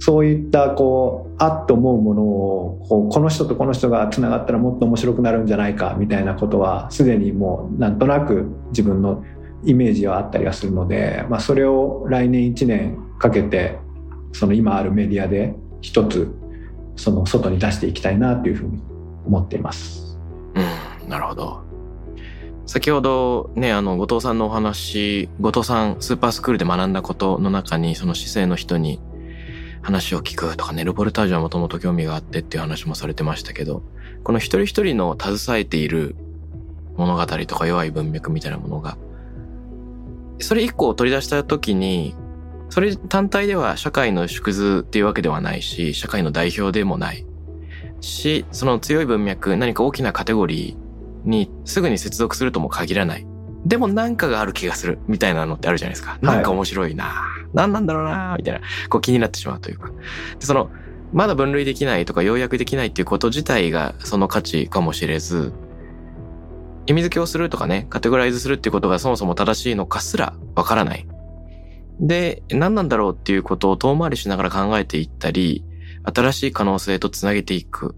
[0.00, 9.22] そういったこう、あっと思うものを、こうこの人とこの人がつながったらもっと面白くなるんじゃないかみたいなことは、すでにもうなんとなく自分の
[9.62, 13.78] イメージはあったりはするので、まあそれを来年1年かけて、
[14.32, 16.34] その今あるメディアで一つ、
[16.96, 18.80] その外に出していきたいなというふうに
[19.26, 20.18] 思っています。
[21.02, 21.60] うん、なるほど。
[22.64, 28.98] 先ほどね、あの、後藤さんのお話、後藤さんスーパースクールで学んだことの中に、その姿勢の人に
[29.82, 33.82] 話を聞くとかね、ルポルタージュはもともと興味があってっていう話もされてましたけど、
[34.22, 36.16] この一人一人の携えている
[36.96, 38.98] 物語とか弱い文脈みたいなものが、
[40.38, 42.14] それ一個を取り出した時に、
[42.68, 47.26] それ単体では社会の縮図っていうわけではないし、社会の代表でもない
[48.00, 53.26] し、その強い文脈、何か大きなカテゴリーにすぐに接続するとも限らない。
[53.64, 56.18] でもなんかがある気がするみたいなのってあるじゃないですか。
[56.22, 59.90] なんか面白いな、何なんだろうなみたいな、こう気になってしまうというか。
[60.38, 60.70] でその、
[61.12, 65.52] まだ分類できないとか要約できないっていうこと自体がその価値かもしれず、
[66.86, 71.06] 意味付けをするとかね、カテゴライズするっていうことがそもそも正しいのかすらわからない。
[72.00, 75.64] で、何なんだろうっていうことを遠回りしながら考えていったり、
[76.02, 77.94] 新しい可能性とつなげていく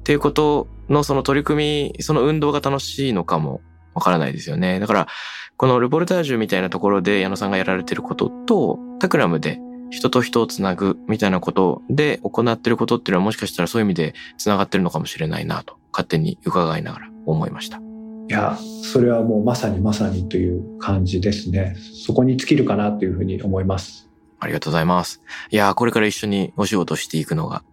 [0.00, 3.62] っていうことのその取り組み、その運動が楽しいのかも
[3.94, 4.80] わからないですよね。
[4.80, 5.08] だから、
[5.56, 17.78] このルポルタージュみたいなところで矢野さんがやられてることと、タクラムで人と人をつなぐみたいなことで行ってることっていうのはもしかしたらそういう意味で繋がってるのかもしれないなと、勝手に伺いながら思いました。
[17.78, 21.74] いや、それはもうまさにまさにという感じですね。
[22.06, 24.08] そこに尽きるかなというふうに思います。
[24.38, 25.20] ありがとうございます。
[25.50, 27.64] いやー、これから一緒にお仕事していくのが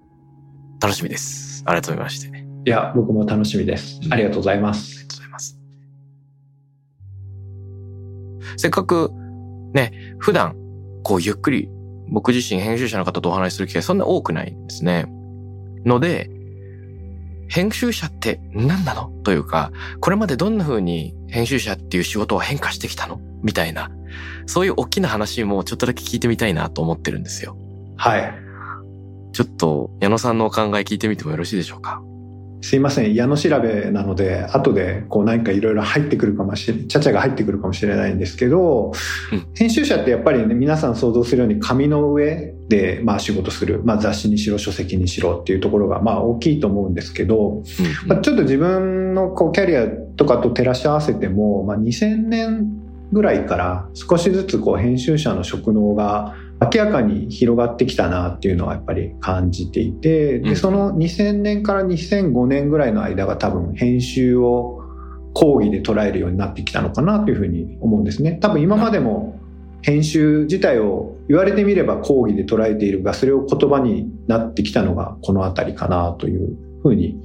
[0.81, 1.63] 楽しみです。
[1.63, 2.45] 改めまして。
[2.65, 4.01] いや、僕も楽しみです。
[4.09, 5.16] ありがとうございます。
[8.57, 9.11] せっかく
[9.73, 10.55] ね、普段
[11.03, 11.69] こうゆっくり
[12.09, 15.05] 僕自身編集者の方とお話しする機会そんな多くないんですね。
[15.85, 16.29] ので、
[17.49, 19.09] 編集者って何なの？
[19.23, 23.21] というか、これまでどんな風に編集者っていう仕事を変化してきたの？
[23.41, 23.89] みたいな、
[24.47, 27.55] そういう大きな話もちょっとだけ聞いてみたいなと思ってるんですよ。
[27.95, 28.33] はい。
[29.33, 32.01] ちょっと矢野さんのお考え聞いてみてもよろしいでしょうか？
[32.61, 38.93] すいません矢野調べなので後でこう何かいろいろ入ってくるかもしれちゃちゃが入ってくるかもしれないんですけど、
[39.31, 39.47] うん。
[39.55, 47.63] 編集者ってやっぱりね皆さん想像するように紙の上でまあ仕事する、まあ、雑誌にしろ書籍にしろっていうところがまあ大きいと思うんですけど、うん
[48.07, 64.81] まあ、ちょっと自分のこうキャリアとかと照らし合わせても、まあ、2000年ぐらいから少しずつこう編集者の職能が明らかに広がってきたなっていうのはやっぱり感じていて、うんで、その2000年から2005年ぐらいの間が多分編集を
[65.33, 68.39] 講義で捉えるようになってきたのかなというふうに思うんですね。
[68.41, 69.39] 多分今までも
[69.83, 77.21] 編集自体を言われてみれば講義で捉えているが、それを言葉になってきたのがこのあたりかなというふうに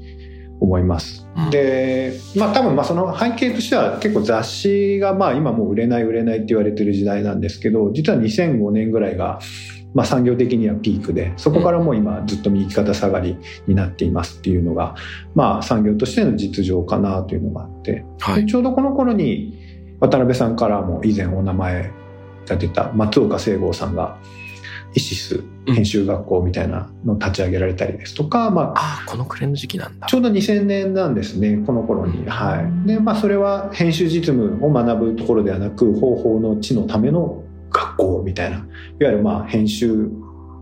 [0.63, 1.27] 思います。
[1.37, 9.41] うんで、まあ多分まあその背景としては結構雑誌がまあ今もう売れない売れないって言われてる時代なんですけど、実は2005年ぐらいが
[9.95, 14.95] まあ産業的にはピークで、そこからもう今ずっと右肩下がりになっていますっていうのが、
[15.35, 18.45] まあ産業としての実情かなというのがあって、はい。
[18.45, 19.59] でちょうどこの頃に
[20.01, 21.91] 渡辺さんからも以前お名前
[22.47, 24.19] が出た松岡聖剛さんが
[24.95, 30.07] イシス編集学校みたいなのを立ち上げられたりですとか、まあああ、このくらいの時期なんだ。
[30.07, 32.27] ちょうど2000年なんですね、この頃に。
[32.27, 32.87] はい。
[32.87, 38.67] で、まあ、それは編集実務を学ぶところではなく、方法の知のための学校みたいな、いわ
[38.99, 40.11] ゆるまあ、編集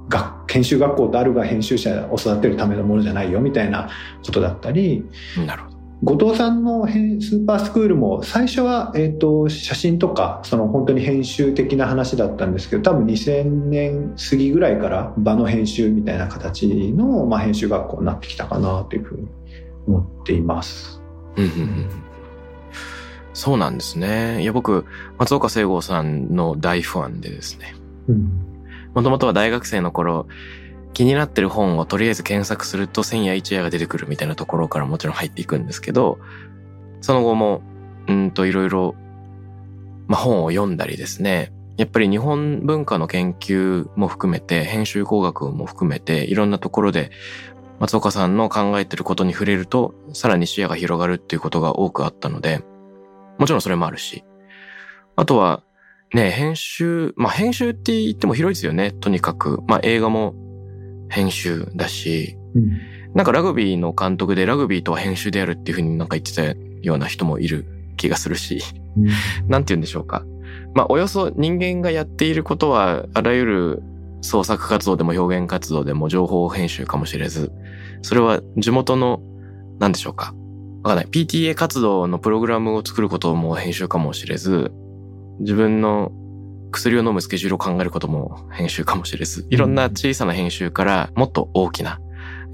[0.09, 3.89] 学、編集学校であるが編集者を育てるためのものじゃないよみたいな
[4.25, 5.05] ことだったり、
[5.47, 5.70] なるほど。
[6.03, 19.29] 後藤さんの編スーパースクールも最初は、えっと写真とかその本当に編集的な話だったんですけど多分2000年過ぎぐらいから場の編集みたいな形の、まあ、編集学校になってきたかなというふうに
[19.87, 21.03] 思っています。
[21.37, 22.11] うんうんうん
[23.33, 24.43] そうなんですね。
[24.43, 24.85] いや、僕、
[25.17, 27.75] 松岡聖剛さんの大ファンでですね。
[28.09, 28.51] うん
[28.95, 30.27] もともとは大学生の頃、
[30.93, 36.19] 気になってる本をとりあえず検索すると千夜一夜が出てくるみたいなところからもちろん入っていくんですけど、
[37.01, 37.63] その後も、
[38.09, 38.95] うんといろいろ、
[40.09, 41.53] まあ本を読んだりですね。
[41.77, 47.11] やっぱり日本文化の研究も含めて、編集工学も含めて、いろんなところで
[47.79, 52.63] 松岡さんの考えてることに触れると、さらに視野が広がるっていうことが多くあったので、
[53.39, 54.25] もちろんそれもあるし、
[55.17, 55.63] あとは、
[56.13, 59.63] ね、編集、まあ編集って言っても広いですよね、とにかく。
[59.67, 60.35] まあ映画も
[61.11, 66.45] 編集だし、うんなんかラグビーの監督でラグビーとは編集であるっていうふうになんか言ってた
[66.83, 68.63] ような人もいる気がするし、
[69.49, 70.25] なんて言うんでしょうか。
[70.75, 73.83] まあおよそ人間がやっていることは、あらゆる
[74.21, 77.53] 創作活動でも表現活動でも情報編集かもしれず、
[78.03, 79.21] それは地元の、
[79.81, 80.35] なんでしょうか。
[80.85, 81.07] わかんない。
[81.07, 84.71] PTA 活動のプログラムを作ることも編集かもしれず、
[85.41, 86.13] 自分の
[86.71, 92.01] 薬を飲むスケジュールを考えることも編集かもしれず、いろんな小さな編集からもっと大きな、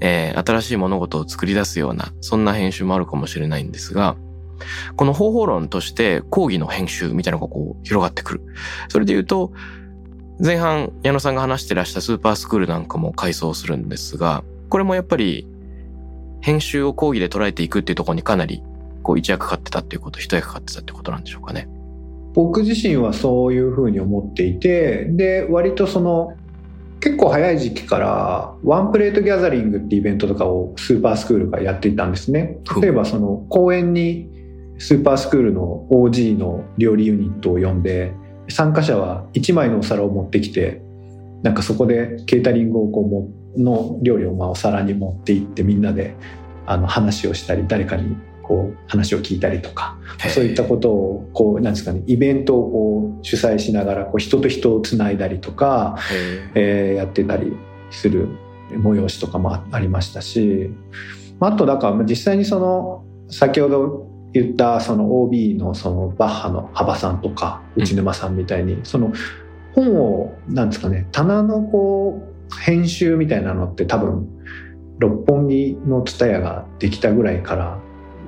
[0.01, 4.15] えー新しい物事を作り出すような、そんな編集もあるかもしれないんですが、
[4.95, 8.41] この方法論として講義の編集みたいなのがこう広がってくる。
[8.89, 9.51] それで言うと、
[10.39, 15.47] 前半矢野さんが話してらしたスーパースクールなんかも改装するんですが、これもやっぱり
[16.41, 18.61] 編集を広義で捉えていくっていうところにかなり
[19.01, 21.67] こう一役買ってたっていうこと、一役買ってたってことなんでしょうかね。
[22.37, 26.37] 僕自身はそういうふうに思っていてで割とその
[26.99, 32.59] 結構早い時期からワンプレートギャザリングってイベントとかをスーパースクールがやっていたんですね。
[32.79, 34.29] 例えばその公園に
[34.77, 38.13] スーパースクールの OG の料理ユニットを呼んで
[38.49, 40.83] 参加者は1枚のお皿を持ってきて
[41.41, 46.15] なんかそこでケータリングをこうもの料理をまあお皿に持って行ってみんなで
[46.67, 48.15] あの話をしたり誰かに
[48.47, 49.97] こう話を聞いたりとか
[50.33, 55.97] そういったことをこうなんですかねイベントをこう主催しながらこう人と人をつないだりとか、
[56.55, 57.53] へえーやってたり
[57.91, 58.29] する
[58.71, 60.71] 催しとかもあありましたし
[61.39, 69.13] まああとだからまあ実際にその先ほど言ったその OB のそのバッハの幅さんとか内沼さんみたいにその
[69.73, 74.27] 本をなんですかね棚のこう編集みたいなのって多分
[74.99, 77.79] 六本木の蔦屋ができたぐらいから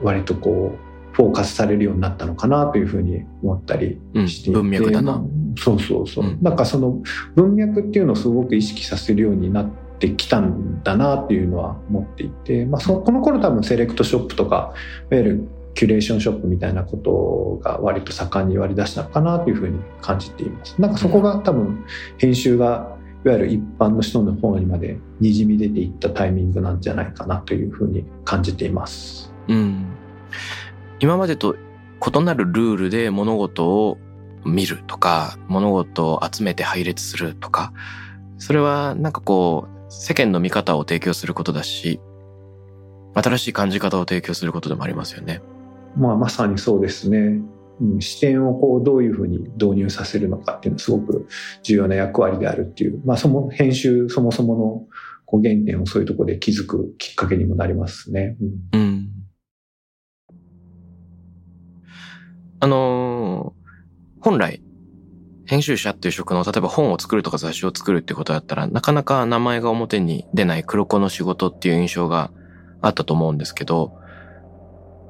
[0.01, 5.13] 割とこうフォーカスされるようになったのかなというふうに思ったりうんしていて、文脈だな。
[5.13, 5.21] まあ
[5.57, 6.39] そうそうそう、うん。
[6.41, 7.01] なんかその
[7.35, 9.69] 文脈っていうのをすごく意識させるようになっ
[9.99, 14.73] てきたんだなっていうのは思っていて、まあ、そこの頃多分セレクトショップとか
[15.11, 20.79] いわゆるキュレーションショップみたいなことが割と盛んに割り出したのかなというふうに感じています。
[20.79, 21.83] なんかそこが多分
[22.17, 29.28] 編集がわゆる一般の人の方にまでにじみ出ていったタイミングなんじゃないかなというふうに感じています。
[29.49, 29.85] うん。
[30.99, 33.97] 今までと異なるルールで物事を
[34.45, 37.73] 見るとか、物事を集めて配列するとか、
[38.37, 41.99] それはなんかこう、世間の見方を提供することだし、
[43.15, 45.41] 新しい感じ方を提供することでもありますよね。
[45.97, 47.41] まあ、まさにそうですね。
[47.81, 51.27] うん、視点をこうどういうふうに導入させるのかっていうのはすごく
[51.63, 54.87] 重要な役割であるっていう、まあ、その編集そもそもの
[55.25, 58.35] こう原点をそういうところで気づくきっかけにもなりますね。
[58.73, 58.98] うんうん。
[62.59, 63.59] あのー
[64.21, 64.61] 本来、
[65.45, 72.31] 編集者っていう職の、例えば本を作るとか雑誌を作るってことだったら、なかなか名前が表に出ない黒子の仕事っていう印象が
[72.81, 73.97] あったと思うんですけど、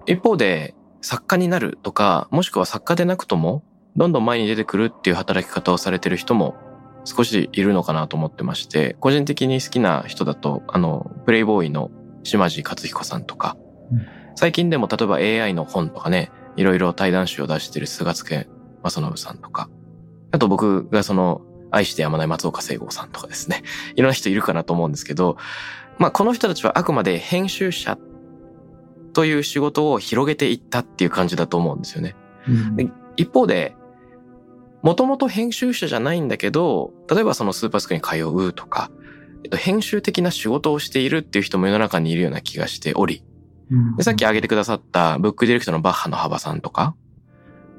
[0.05, 3.63] 一方で、作家になるとか、もしくは作家でなくとも、
[3.95, 6.55] どんどん前に出てくるっていう働き方をされてる人も
[7.03, 11.89] 少しいるのかなと思ってまして、個人的に好きな人だと、あの、プレイボーイの
[12.23, 13.57] 島地克彦さんとか、
[13.91, 14.05] うん。
[14.35, 18.47] 最近でも例えば AI の本とかね、いろいろ対談集を出してる菅助
[18.83, 19.69] 正信さんとか、
[20.31, 21.41] あと僕がその、
[21.71, 23.63] 愛してやまない松岡聖剛さんとかですね、
[23.95, 25.37] いろんな人いるかなと思うんですけど、
[25.97, 27.97] まあこの人たちはあくまで編集者
[29.13, 32.15] という仕事を広げていったっていう感じだと思うんですよね。
[32.75, 33.75] で一方で、
[34.81, 38.91] もともと編集者じゃないんだけど、例えばそのスーパースクに通うとか、
[39.43, 43.23] えっと、編集的な仕事をしているっていう人も世の中にいるような気がしており、
[43.97, 46.95] でさっき挙げてくださったブックディレクターのバッハの幅さんとか、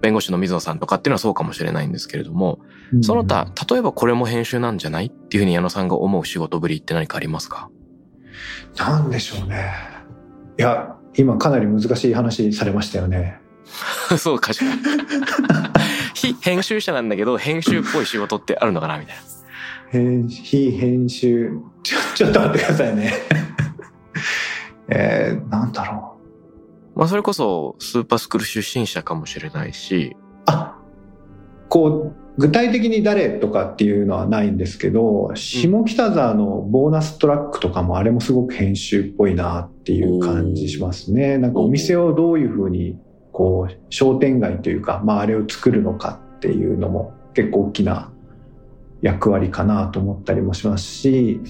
[0.00, 2.60] 弁護士の水野さんとかっていうのはそうかもしれないんですけれども、
[3.02, 7.68] その他、例えばこれも編集なんじゃないっていうふうに矢野さんが思う仕事ぶりって何かありますか？
[8.78, 9.72] なんでしょうね。
[10.58, 13.40] いや、今かなり難しい話されましたよね。
[14.16, 14.70] そうかしら。
[16.14, 19.22] 非編集者なんだけど、編集っぽい仕事ってあるのかなみたいな。
[19.90, 21.50] 編非編集、
[21.82, 23.12] ちょ、ちょっと待ってくださいね。
[24.90, 26.18] えー、なんだろ
[26.94, 26.98] う。
[26.98, 30.16] まあそれこそスーパースクール出身者かもしれないし、
[30.46, 30.76] あ
[31.68, 41.38] こう具体的に誰とかっていうのはないんですけど下北沢のボーナストラックとかもあれもすごく編集っぽいなっていう感じしますね。
[41.38, 42.98] なんかお店をどういうふうに
[43.32, 48.12] こう商店街というか、まあ、あれを作るのかっていうのも結構大きな
[49.02, 51.40] 役割かなと思ったりもしますし、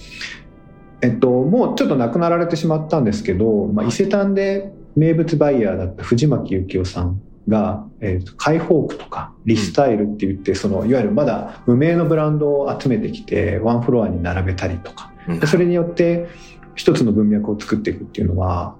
[1.03, 15.11] えっと、もうちょっと亡くなられてしまったんですけど、まあ、伊勢丹で名物バイヤーだった藤巻幸夫さんが、えーと解放区とかリスタイルって言って、そのいわゆるまだ無名のブランドを集めてきてワンフロアに並べたりとか
[15.46, 16.28] それによって
[16.74, 18.76] 一つの文脈を作っていくっていうのは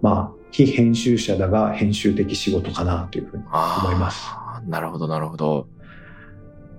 [0.00, 4.26] まあ非編集者だが編集的仕事かなというふうに思います。
[4.66, 5.68] なるほど、なるほど。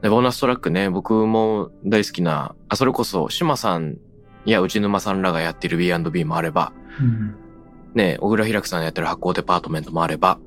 [0.02, 3.98] で、ボーナストラックね、僕も大好きな、あ、それこそ、島さん
[4.46, 6.74] や内沼さんらがやってる B&B もあれば、
[7.94, 10.40] ね、小倉平樹さんがやってる発酵デパートメントもあれば、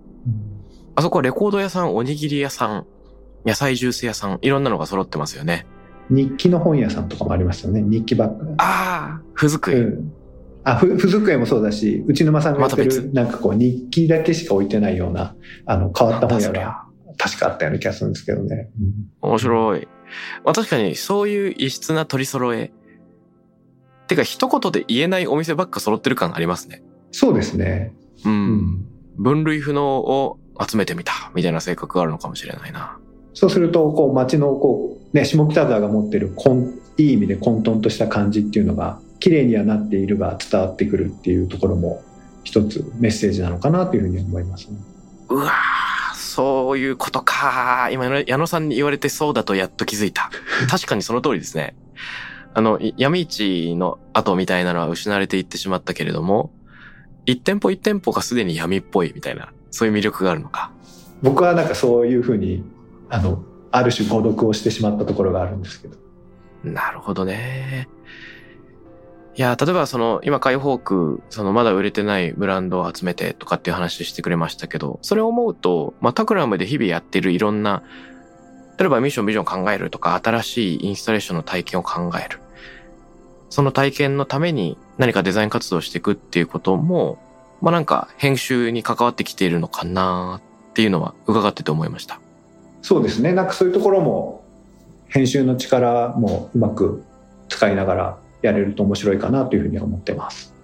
[0.94, 2.86] あそこはレコード屋さん、おにぎり屋さん、
[3.44, 5.66] 野菜ジュース屋さん、いろんなのが揃ってますよね。
[6.10, 9.80] 日記の本屋さんとかもありますよね日記ばっかああ、ふずくい。
[9.80, 10.12] うん
[10.64, 15.34] あふふずくえもそうだし内沼さんがやってまた別るなんかこう日記だけしか置いてないような
[15.66, 16.84] あの変わった本屋が
[17.18, 18.70] 確かあったような気がするんですけどね。
[19.20, 19.88] 面白い。
[20.44, 22.72] まあ確かにそういう異質な取り揃え。
[24.12, 26.82] てか一言で言えないお店ばっか揃ってる感ありますね。
[27.10, 27.94] そうですね。
[28.24, 28.56] うん。
[28.56, 28.86] ん
[29.16, 32.98] 分類不能を集めてみたみたいな性格があるのかもしれないな。
[33.34, 42.02] そうするとこう街のこう、ね、下北沢が持ってる混いい意味で混沌とした感じっていうのが綺麗にはなっているが伝わってくるっていうところも
[42.44, 44.78] 一つメッセージなのかなというふうに思いますね。
[45.28, 47.90] うわーそういうことか。
[47.92, 50.30] 今、矢野さんに言われてそうだとやっと気づいた。
[50.70, 51.76] 確かにその通りですね。
[52.54, 56.52] あの、い闇市の後みたいなのは失われていってしまったけれども、
[57.26, 60.70] 一店舗一店舗がすでに闇っぽいみたいな、そういう魅力があるのか？
[61.22, 62.64] 僕はなんかそういうふうに
[63.08, 65.96] あのある種誤読をしてしまったところがあるんですけど。
[66.64, 67.88] なるほどね。
[69.34, 77.82] いや、例えばその、今解放区、そのまだ売れてないブランドを集めてとかっていう話してくれましたけど、それを思うと、まあ、タクラムで日々やってるいろんな、
[78.78, 82.40] 例えばミッションビジョン考えるとか、新しいインスタレーションの体験を考える。
[83.50, 87.18] その体験のために何かデザイン活動をしていくっていうことも、
[87.60, 92.18] まあ、なんか編集に関わってきているのかなっていうのは伺ってて思いました。
[92.80, 93.32] そうですね。
[93.32, 94.42] なんかそういうところも
[95.08, 97.04] 編集の力もうまく
[97.48, 100.54] 使いながらやれると面白いかなというふうには思ってます。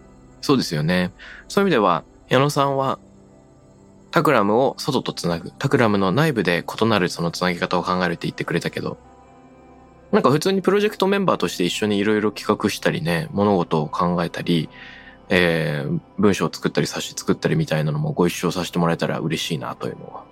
[0.41, 1.13] そうですよね。
[1.47, 2.99] そういう意味では、矢野さんは、
[4.11, 8.97] タクラムを外とつなぐ、タクラムの内部で異なるそのつなぎ方を考えるって言ってくれたけど、
[10.13, 14.71] なんか普通にプロジェクトメンバーとして一緒にいろいろ企画したりね、物事を考えたり、
[15.29, 20.25] えー、文章を作ったり冊子作ったりみたいなのもご一緒させてもらえたら嬉しいなというのは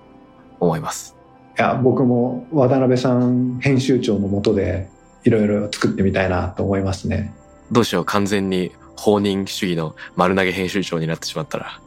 [0.58, 1.14] 思います。
[1.58, 4.88] いや、僕も渡辺さん編集長のもとで
[5.24, 7.34] いろいろ作ってみたいなと思いますね。
[7.70, 11.80] どうしよう、完全に放任主義の丸投げ編集長になってしまったら。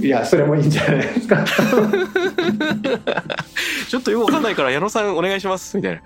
[0.00, 1.44] いや、それもいいんじゃないですか。
[3.88, 6.00] ちょっとよくわかんないから、矢野さんお願いします、みたいな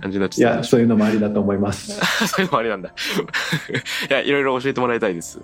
[0.00, 0.54] 感じになっちゃう。
[0.54, 1.98] いや、そういうのもありだと思います。
[2.28, 2.90] そういうのもありなんだ。
[4.10, 5.40] いや、いろいろ教えてもらいたいです。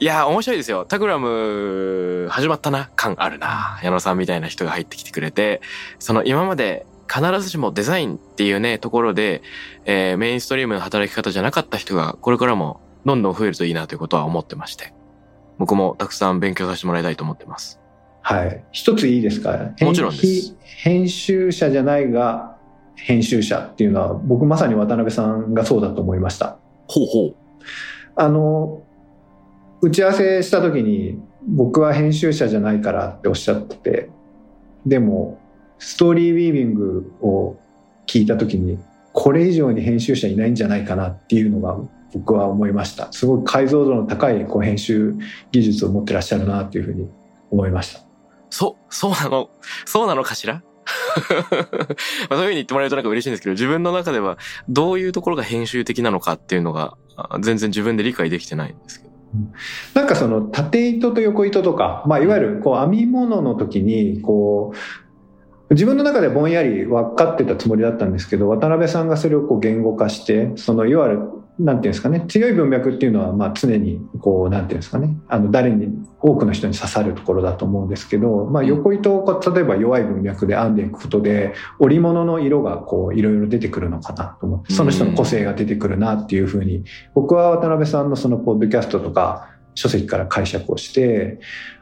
[0.00, 0.84] いや、面白いですよ。
[0.84, 3.80] タクラム、始まったな、感あるな。
[3.82, 5.60] 矢野さんみたいな人が入ってきてくれて、
[5.98, 9.42] その今まで必ずしもデザインっていうね、ところで、
[9.86, 14.92] えー、メインストリームの働き方じゃなかった人が、これからもどんどん増えるといいなということは思ってまして。
[15.58, 17.80] 僕もたくさん勉強させてもらいたいと思ってます。
[18.22, 18.64] はい。
[18.72, 19.72] 一ついいですか？
[19.80, 20.56] もちろんです。
[20.62, 22.56] 編集者じゃないが、
[22.94, 26.58] 編集者っていうのは、僕まさに渡辺さんがそうだと思いました。
[26.88, 27.34] ほうほう。
[28.16, 28.82] あの、
[29.80, 34.10] 打ち合わせした時に、僕は編集者じゃないからっておっしゃってて、
[34.84, 35.38] でも、
[35.78, 37.56] ストーリーウィービングを
[38.06, 38.78] 聞いた時に、
[39.12, 41.76] これ以上に編集者いないんじゃないかなっていうのが
[42.12, 43.12] 僕は思いました。
[43.12, 45.14] すごい解像度の高いこう編集
[45.52, 47.08] 技術を持ってらっしゃるなっていうふうに
[47.50, 48.00] 思いました。
[48.50, 49.50] そ、そうなの？
[49.84, 50.62] そうなのかしら？
[52.30, 54.38] そういうふうに言ってもらえるとなんか嬉しいんですけど、自分の中では
[54.68, 56.96] どういうところが編集的なのかっていうのが
[57.40, 59.14] 全然自分で理解できてないんですけど。
[59.92, 71.20] なんかその縦糸と横糸とか、まあいわゆるこう編み物の時にこう自分の中でぼんやり分かってたつもりだったんですけど、渡辺さんがそれをこう言語化して、そのいわゆる、
[71.58, 75.88] なんていうんですかね、強い文脈っていうのは、まあ常に、こう、なんていうんですかね、あの、誰に、
[76.20, 86.84] 多くの人に刺さるところだと思うんですけど、まあ横糸を例えば弱い文脈で編んでいくことで、織物の色がこう、いろいろ出てくるのかなと思って、その人の個性が出てくるなっていうふうに、
[87.14, 91.38] 僕は渡辺さんのそのポッドキャストとか、書籍から解釈をして、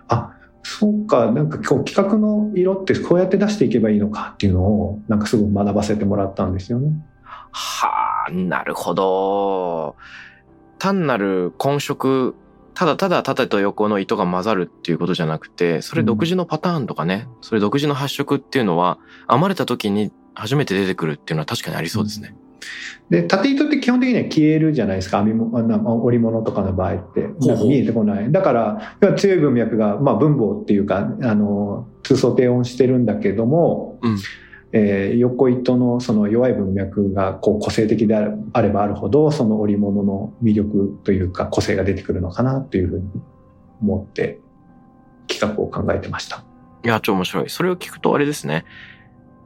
[0.09, 6.93] あ、そうか、なんか今日企画の色ってこうやって出していけばいいのかっていうのを、なんかすぐ学ばせてもらったんですよね。
[7.23, 9.97] はあ、なるほど。
[10.79, 12.35] 単なる混色、
[12.75, 18.99] ただただ縦と横の糸が混ざるっていうことじゃなくて、それ独自のパターンとかね、うん、それ独自の発色っていうのは、
[19.31, 22.35] 編まれた時に初めて出てくるっていうのは確かにありそうですね。
[22.41, 22.47] うん
[23.11, 25.19] で、縦糸って基本的には消えるじゃないですか。
[25.19, 27.29] 編み物、織物とかの場合って。
[27.65, 28.33] 見えてこない。
[28.33, 34.19] だから、強い文脈が、まあ文法っていうか、あの、通奏低音してるんだけども、うん、
[34.79, 43.09] えー、横糸のその弱い文脈がこう個性的であればあるほど、その織物の魅力というか個性が出てくるのかなっていうふうに
[43.81, 44.39] 思って
[45.29, 46.45] 企画を考えてました。
[46.85, 47.49] いや、超面白い。
[47.49, 48.67] それを聞くとあれですね。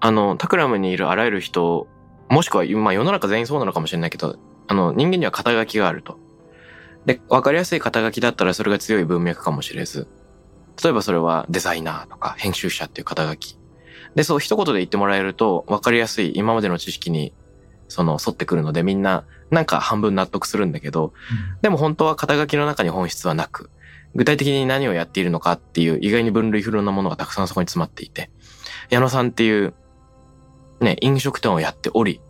[0.00, 1.86] あの、タクラムにいるあらゆる人
[2.28, 6.18] もしくは、まあ世の中全員そうなのかもしれないけど、あの、人間には肩書きがあると。
[7.06, 10.08] で、わかりやすい肩書きだったらそれが強い文脈かもしれず。
[10.82, 13.59] 例えばそれはデザイナーとか編集者っていう肩書き。
[14.14, 17.32] で、そう一言で言ってもらえると、わかりやすい今までの知識に、
[17.88, 23.70] その、沿ってくるのでみんな、なんか半分納得するんだけど、うん、でも本当は肩書きの中に本質はなく、
[24.14, 28.30] 具体的に何をやっているのかっていう意外に分類不良なものがたくさんそこに詰まっていて、
[28.90, 29.74] 矢野さんっていう
[30.80, 32.20] ね、飲食店をやっており、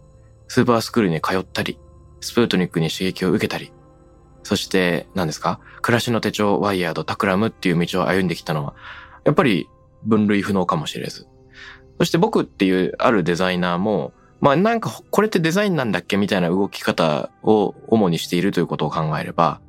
[0.49, 1.78] スーパースクールに通ったり、
[2.20, 3.72] スプートニックに刺激を受けたり、
[4.43, 8.74] そして何ですか暮らしの手帳、ワイヤード、タクラムっていう道を歩んできたのは、
[9.24, 9.68] やっぱり
[10.05, 11.28] 分類不能かもしれず。
[12.01, 19.61] そして僕っていうあるデザイナーも、まあなんかこれってデザインなんだっけみたいな動き方を主にしているということを考えれば、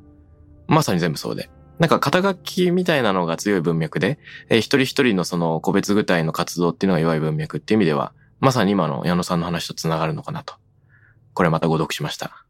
[0.66, 1.50] まさに全部そうで。
[1.78, 4.18] なんか肩書きみたいなのが強い文脈で、
[4.48, 10.54] えー、一人一人のその個別具体の活動っていうのが弱い文脈っていう意味では、まさに今の矢野さんの話と繋がるのかなと。
[11.34, 12.46] これまた誤読しました。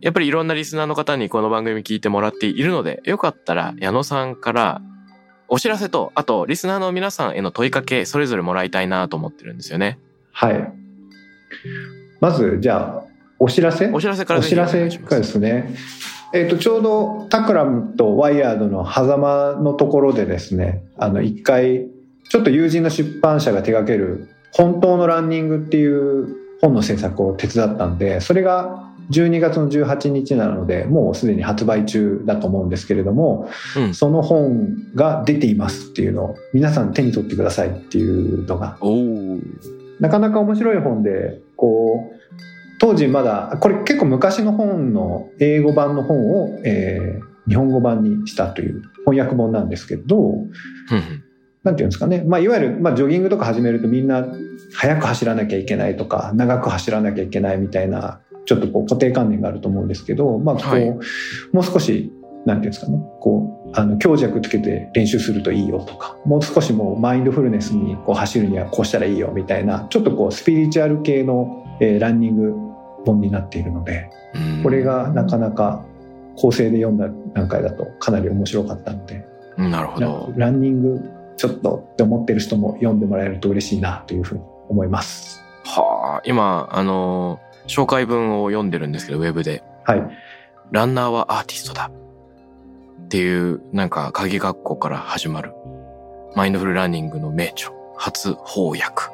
[0.00, 4.80] やっぱりいろんなリスナーの方にこの番組聞いてもらっているので、よかったら矢野さんから
[5.48, 9.98] お知らせと、あとリスナーの皆さんへの問いかけ、それぞれもらいたいなと思ってるんですよね。
[10.32, 10.72] はい。
[12.20, 13.04] まず、じゃあ、
[13.38, 15.74] お知らせお知らせからお知らせからですね。
[16.32, 21.88] えっ、ー、と、ちょうどタクラムとワイヤードの狭間のところでですね、あの、一回、
[22.28, 38.78] ちょっと友人の出版社が手掛ける本当のランニングっていう本の制作を手伝ったんで、それが12月の18日なので、もうすでに発売中だと思うんですけれども、うん、その本が出ていますっていうのを皆さん手に取ってくださいっていうのが、
[39.98, 42.16] なかなか面白い本で、こう、
[42.78, 50.46] 当時まだ、これ結構昔の本の英語版の本を、えー、日本語版にしたという翻訳本なんですけど、
[51.62, 54.26] なんていうんですかね、まあ、いわゆる、まあ、ジョギングとか始めるとみんな
[54.72, 60.90] 速く走らなきゃいけないとか長く走らなきゃいけないみたいなちょっとこう固定観念があると思うんですけど、まあこう、はい
[61.52, 62.12] もう少し
[62.46, 72.54] なんていうんですかねこうあの強弱つけて練習するといいよとかもう少しもうマインドフルネスにこう走るにはこうしたらいいよみたいなちょっとこうスピリチュアル系の、えーランニング
[73.04, 75.84] 本になっているのでうんこれがなかなか
[76.36, 79.26] 構成で読んだ段階だとかなり面白かったので
[79.58, 80.32] うんなるほラど。
[80.36, 81.00] ランニング
[81.36, 85.42] ちょっとって思ってる人も読んでもらえると嬉しいなというふうに思います。
[85.64, 89.62] はあ、今、あのー紹介文を読んでるんですけど、ウェブで。
[89.84, 90.02] はい。
[90.72, 91.90] ランナーはアーティストだ。
[93.04, 95.52] っていう、なんか、鍵括弧から始まる。
[96.34, 97.70] マインドフルランニングの名著。
[97.96, 99.12] 初翻訳。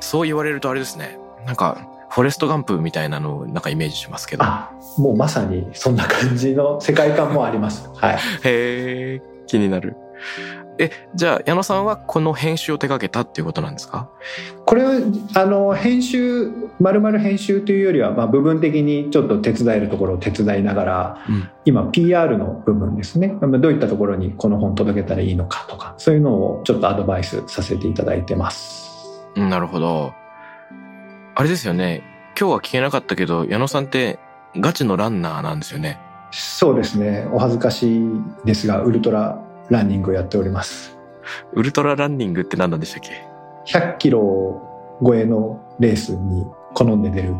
[0.00, 1.18] そう言われるとあれですね。
[1.44, 1.78] なんか、
[2.10, 4.44] フォレストガンプみたいなのをなんかイメージしますけど。
[4.44, 7.90] あ、もうまさにそんな感じの世界観もあります。
[7.94, 8.14] はい。
[8.16, 9.96] へえ、気になる。
[10.78, 14.10] え、じゃあ、矢野さんはこの編集を手掛けたっていうことなんですか？
[14.64, 15.00] これは、
[15.34, 23.36] あの、編集、まるまる編集というよりは、まあ、部分的にちょっと手伝えるところを手伝いながら、うん今、PR の部分ですね。
[23.40, 29.24] まあどういったところにこの本届けたらいいのかとか、そういうのをちょっとアドバイスさせていただいてます。
[29.34, 30.12] うんなるほど。
[31.34, 32.02] あれですよね。
[32.38, 34.18] 今日は聞けなかったけど、矢野さんって
[34.56, 35.98] ガチのランナーなんですよね。
[36.30, 37.26] そうですね。
[37.32, 38.08] お恥ずかしい
[38.44, 40.96] ですが、ウルトラランニングをやっております。
[41.52, 43.24] ウルトラランニングって何なんでしたっけ
[43.78, 44.62] ？100キロ
[45.04, 47.34] 超えのレースに好んで出る。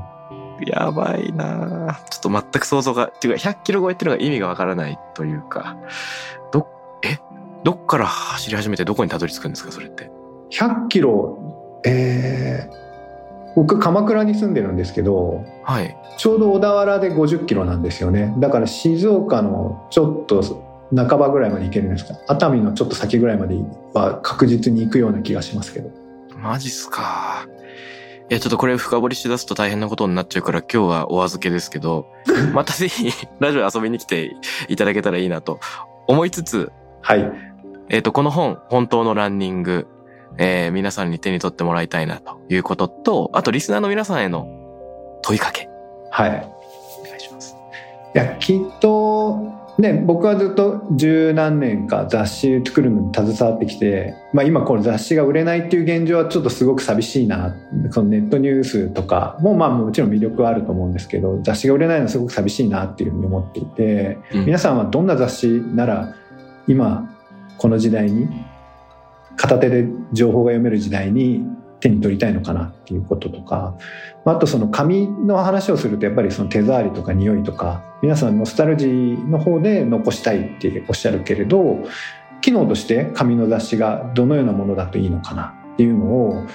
[0.66, 5.77] やばいなあちょっと全く想像が、っていうか100キロ超えっていうのが意味がわからないというか、
[6.53, 6.66] ど、
[7.03, 7.18] え？
[7.62, 10.11] どっから走り始めてどこにたどり着くんですかそれって
[10.51, 12.87] ？100キロ、えー
[13.57, 15.97] 僕鎌倉に住んでるんですけど、はい。
[16.18, 18.35] ちょうど小田原で50キロなんですよね。
[18.37, 22.14] だから静岡のちょっと半ばぐらいまで行けるんですか？
[22.28, 23.57] 熱海のちょっと先ぐらいまで
[23.95, 25.91] は確実に行くような気がしますけど。
[26.37, 27.47] マジっすか。
[28.28, 32.07] いや、ちょっとこれ深掘りしだすと大変なことになっちゃうから今日はお預けですけど、
[32.53, 33.11] またぜひ
[33.41, 34.32] ラジオ遊びに来て
[34.68, 35.61] いただけたらいいなと
[36.09, 36.72] 思いつつ、
[37.03, 37.30] はい。
[37.89, 39.87] えっ、と、この本、本当のランニング、
[40.39, 44.49] えー皆さんに手に取ってもらいたいなということと、あとリスナーの皆さんへの
[45.22, 45.68] 問いかけ、
[46.11, 46.30] はい。
[47.01, 47.57] お願いします。
[48.14, 57.55] いやきっとね僕はずっと十何年か雑誌作るのに携わってきて、まあ、今この雑誌が売れないっていう現状はちょっとすごく寂しいな。
[57.91, 64.47] そのネットニュースとかもまあもちろん魅力はあると思うんですけど雑誌が売れないのはすごく寂しいなっていうふうに思っていて、うん。
[64.47, 66.14] 皆さんはどんな雑誌なら
[66.66, 67.14] 今
[67.59, 68.29] この時代に
[69.37, 71.45] 片手で情報が読める時代に
[71.81, 73.77] 手に取りたいのかなっていうこととか
[74.24, 81.84] まああとその紙の話をするとやっぱりその手触りとか匂いとか皆さんノスタルジーの方で残したいっておっしゃるけれど
[82.40, 86.46] 機能として紙の雑誌がどのようなものだといいのかなっていうのを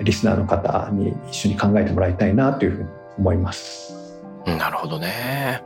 [0.00, 4.24] リスナーの方に一緒に考えてもらいたいなというふうに思います。
[4.44, 5.62] なるほどね。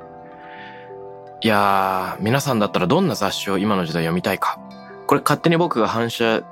[1.41, 4.61] いや、皆さんだったらどんな雑誌を今の時代読みたいか。
[5.07, 6.43] これ勝手に僕が反射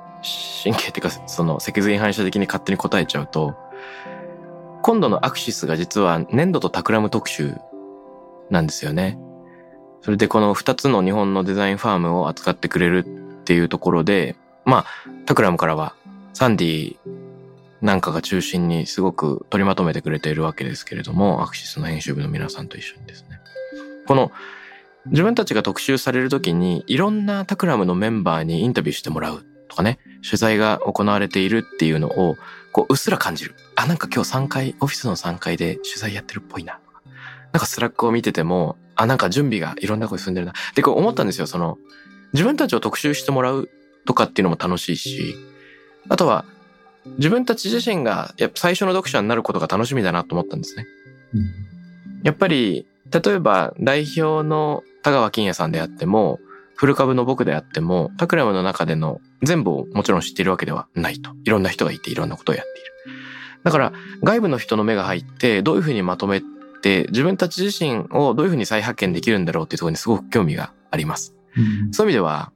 [0.63, 3.53] 神経っていうか、その脊髄反射的に勝手に答えちゃうと、
[4.81, 7.61] 今度のアクシスが実は粘土とタクラム特集
[8.51, 9.17] なんですよね。
[10.01, 14.35] それでこの二つの日本のデザインファームを扱ってくれるっていうところで、
[14.65, 14.85] まあ、
[15.25, 15.95] タクラムからは
[16.33, 16.97] サンディ
[17.81, 23.39] なんかが中心にすごく取りまとめてくれているわけですけれども、アクシスの編集部の皆さんと一緒にですね。
[24.07, 24.31] この
[25.07, 32.37] 自分たちが特集されるときにいろんなタクラムのメンバーにインタビューしてもらうとかね、取材が行われているっていうのを
[32.71, 33.55] こううっすら感じる。
[33.75, 36.79] あ、なんか今日3階、オフィスの3階で取材やってるっぽいな。
[37.53, 40.53] なんかスラックを見てても、あ、なんか準備がいろんなとこに進んでるな。
[40.75, 41.47] で、こう思ったんですよ。
[41.47, 41.77] その、
[42.33, 43.69] 自分たちを特集してもらう
[44.05, 45.35] とかっていうのも楽しいし、
[46.09, 46.45] あとは、
[47.17, 50.85] 自分たち自身がやっぱ最初の読者になることが楽しみだなと思ったんですね。
[52.23, 56.39] やっぱり、例えば代表の田川金也さんであっても、
[56.75, 61.31] フル株の僕であっても、タクラムの中での全部をもちろん知っているわけではないと。
[61.43, 62.91] いろんな人がいていろんなことをやっている。
[63.63, 63.93] だから、
[64.23, 66.47] 外部の人の目が入って、どういうふうにまとめて、
[66.83, 71.35] 自分たち自身をどういうふうに再発見できるんだろうっていうところにすごく興味があります。
[71.91, 72.51] そういう意味では、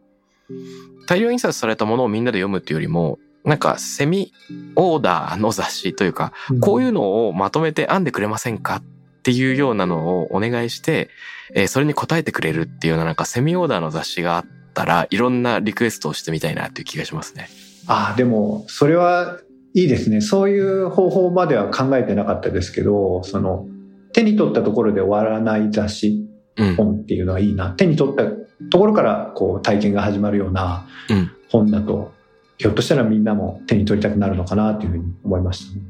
[1.07, 4.33] 大量印刷されたものをみんなで読むっていうよりも、なんかセミ
[4.75, 8.83] オーダーの雑誌というか、こういうのをまとめて編んでくれませんかっ
[9.23, 11.09] ていうようなのをお願いして、
[11.53, 17.49] えーそれに答えてくれるっていうようななんかセミオーダーの雑誌があったら、いろんなリクエストをしてみたいなっていう気がしますね。
[17.87, 19.39] ああ、でも、それは
[19.75, 20.21] いいですね。
[20.21, 23.67] そういう方法までは考えてなかったですけど、その、
[24.15, 26.25] 手に取ったところで終わらない雑誌、
[26.57, 26.75] うん。
[26.75, 27.71] 本っていうのはいいな。
[27.71, 28.23] 手に取った
[28.69, 32.15] ところから、こう、体験が始まるようなうん本だと
[32.57, 35.81] ひょっとしたらみんなも手に取りたくなるのかなというふうに思いましたね。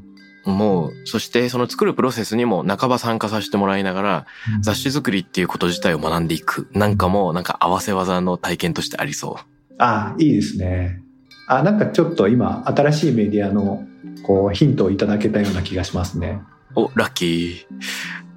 [0.46, 4.26] もう、そしてその作るプロセスにも半ば参加させてもらいながら、
[4.62, 6.68] 雑誌作りっていうこと自体を学んでいく。
[6.74, 9.74] なんかもう、なんか合わせ技の体験としてありそう。
[9.80, 11.02] ああ、いいですね。
[11.48, 13.88] あ、なんかちょっと今、新しいメディアの、
[14.24, 16.42] こう、ヒントをいただけたような気がしますね。
[16.76, 17.66] お、ラッキー。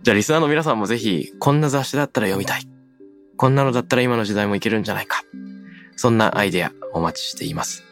[0.03, 2.63] じゃあリスナーの皆さんもぜひ、こんな雑誌だったら読みたい。
[3.37, 5.23] こんなのだったら今の時代もいけるんじゃないか。
[5.97, 7.85] そんなアイデアお待ちしています。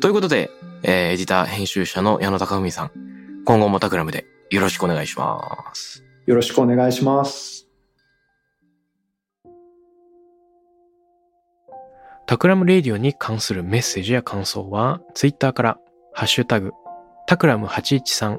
[0.00, 0.50] ということで、
[0.82, 2.90] えー、エディター編集者の矢野隆文さん、
[3.44, 6.04] 今後もタクラムでよろしくお願いします。
[6.26, 7.68] よろしくお願いします。
[12.26, 15.78] タクラムレディオに関するメッセージや感想は、ツイッターから、
[16.12, 16.70] ハッシュタグ、
[17.26, 18.38] タクラム813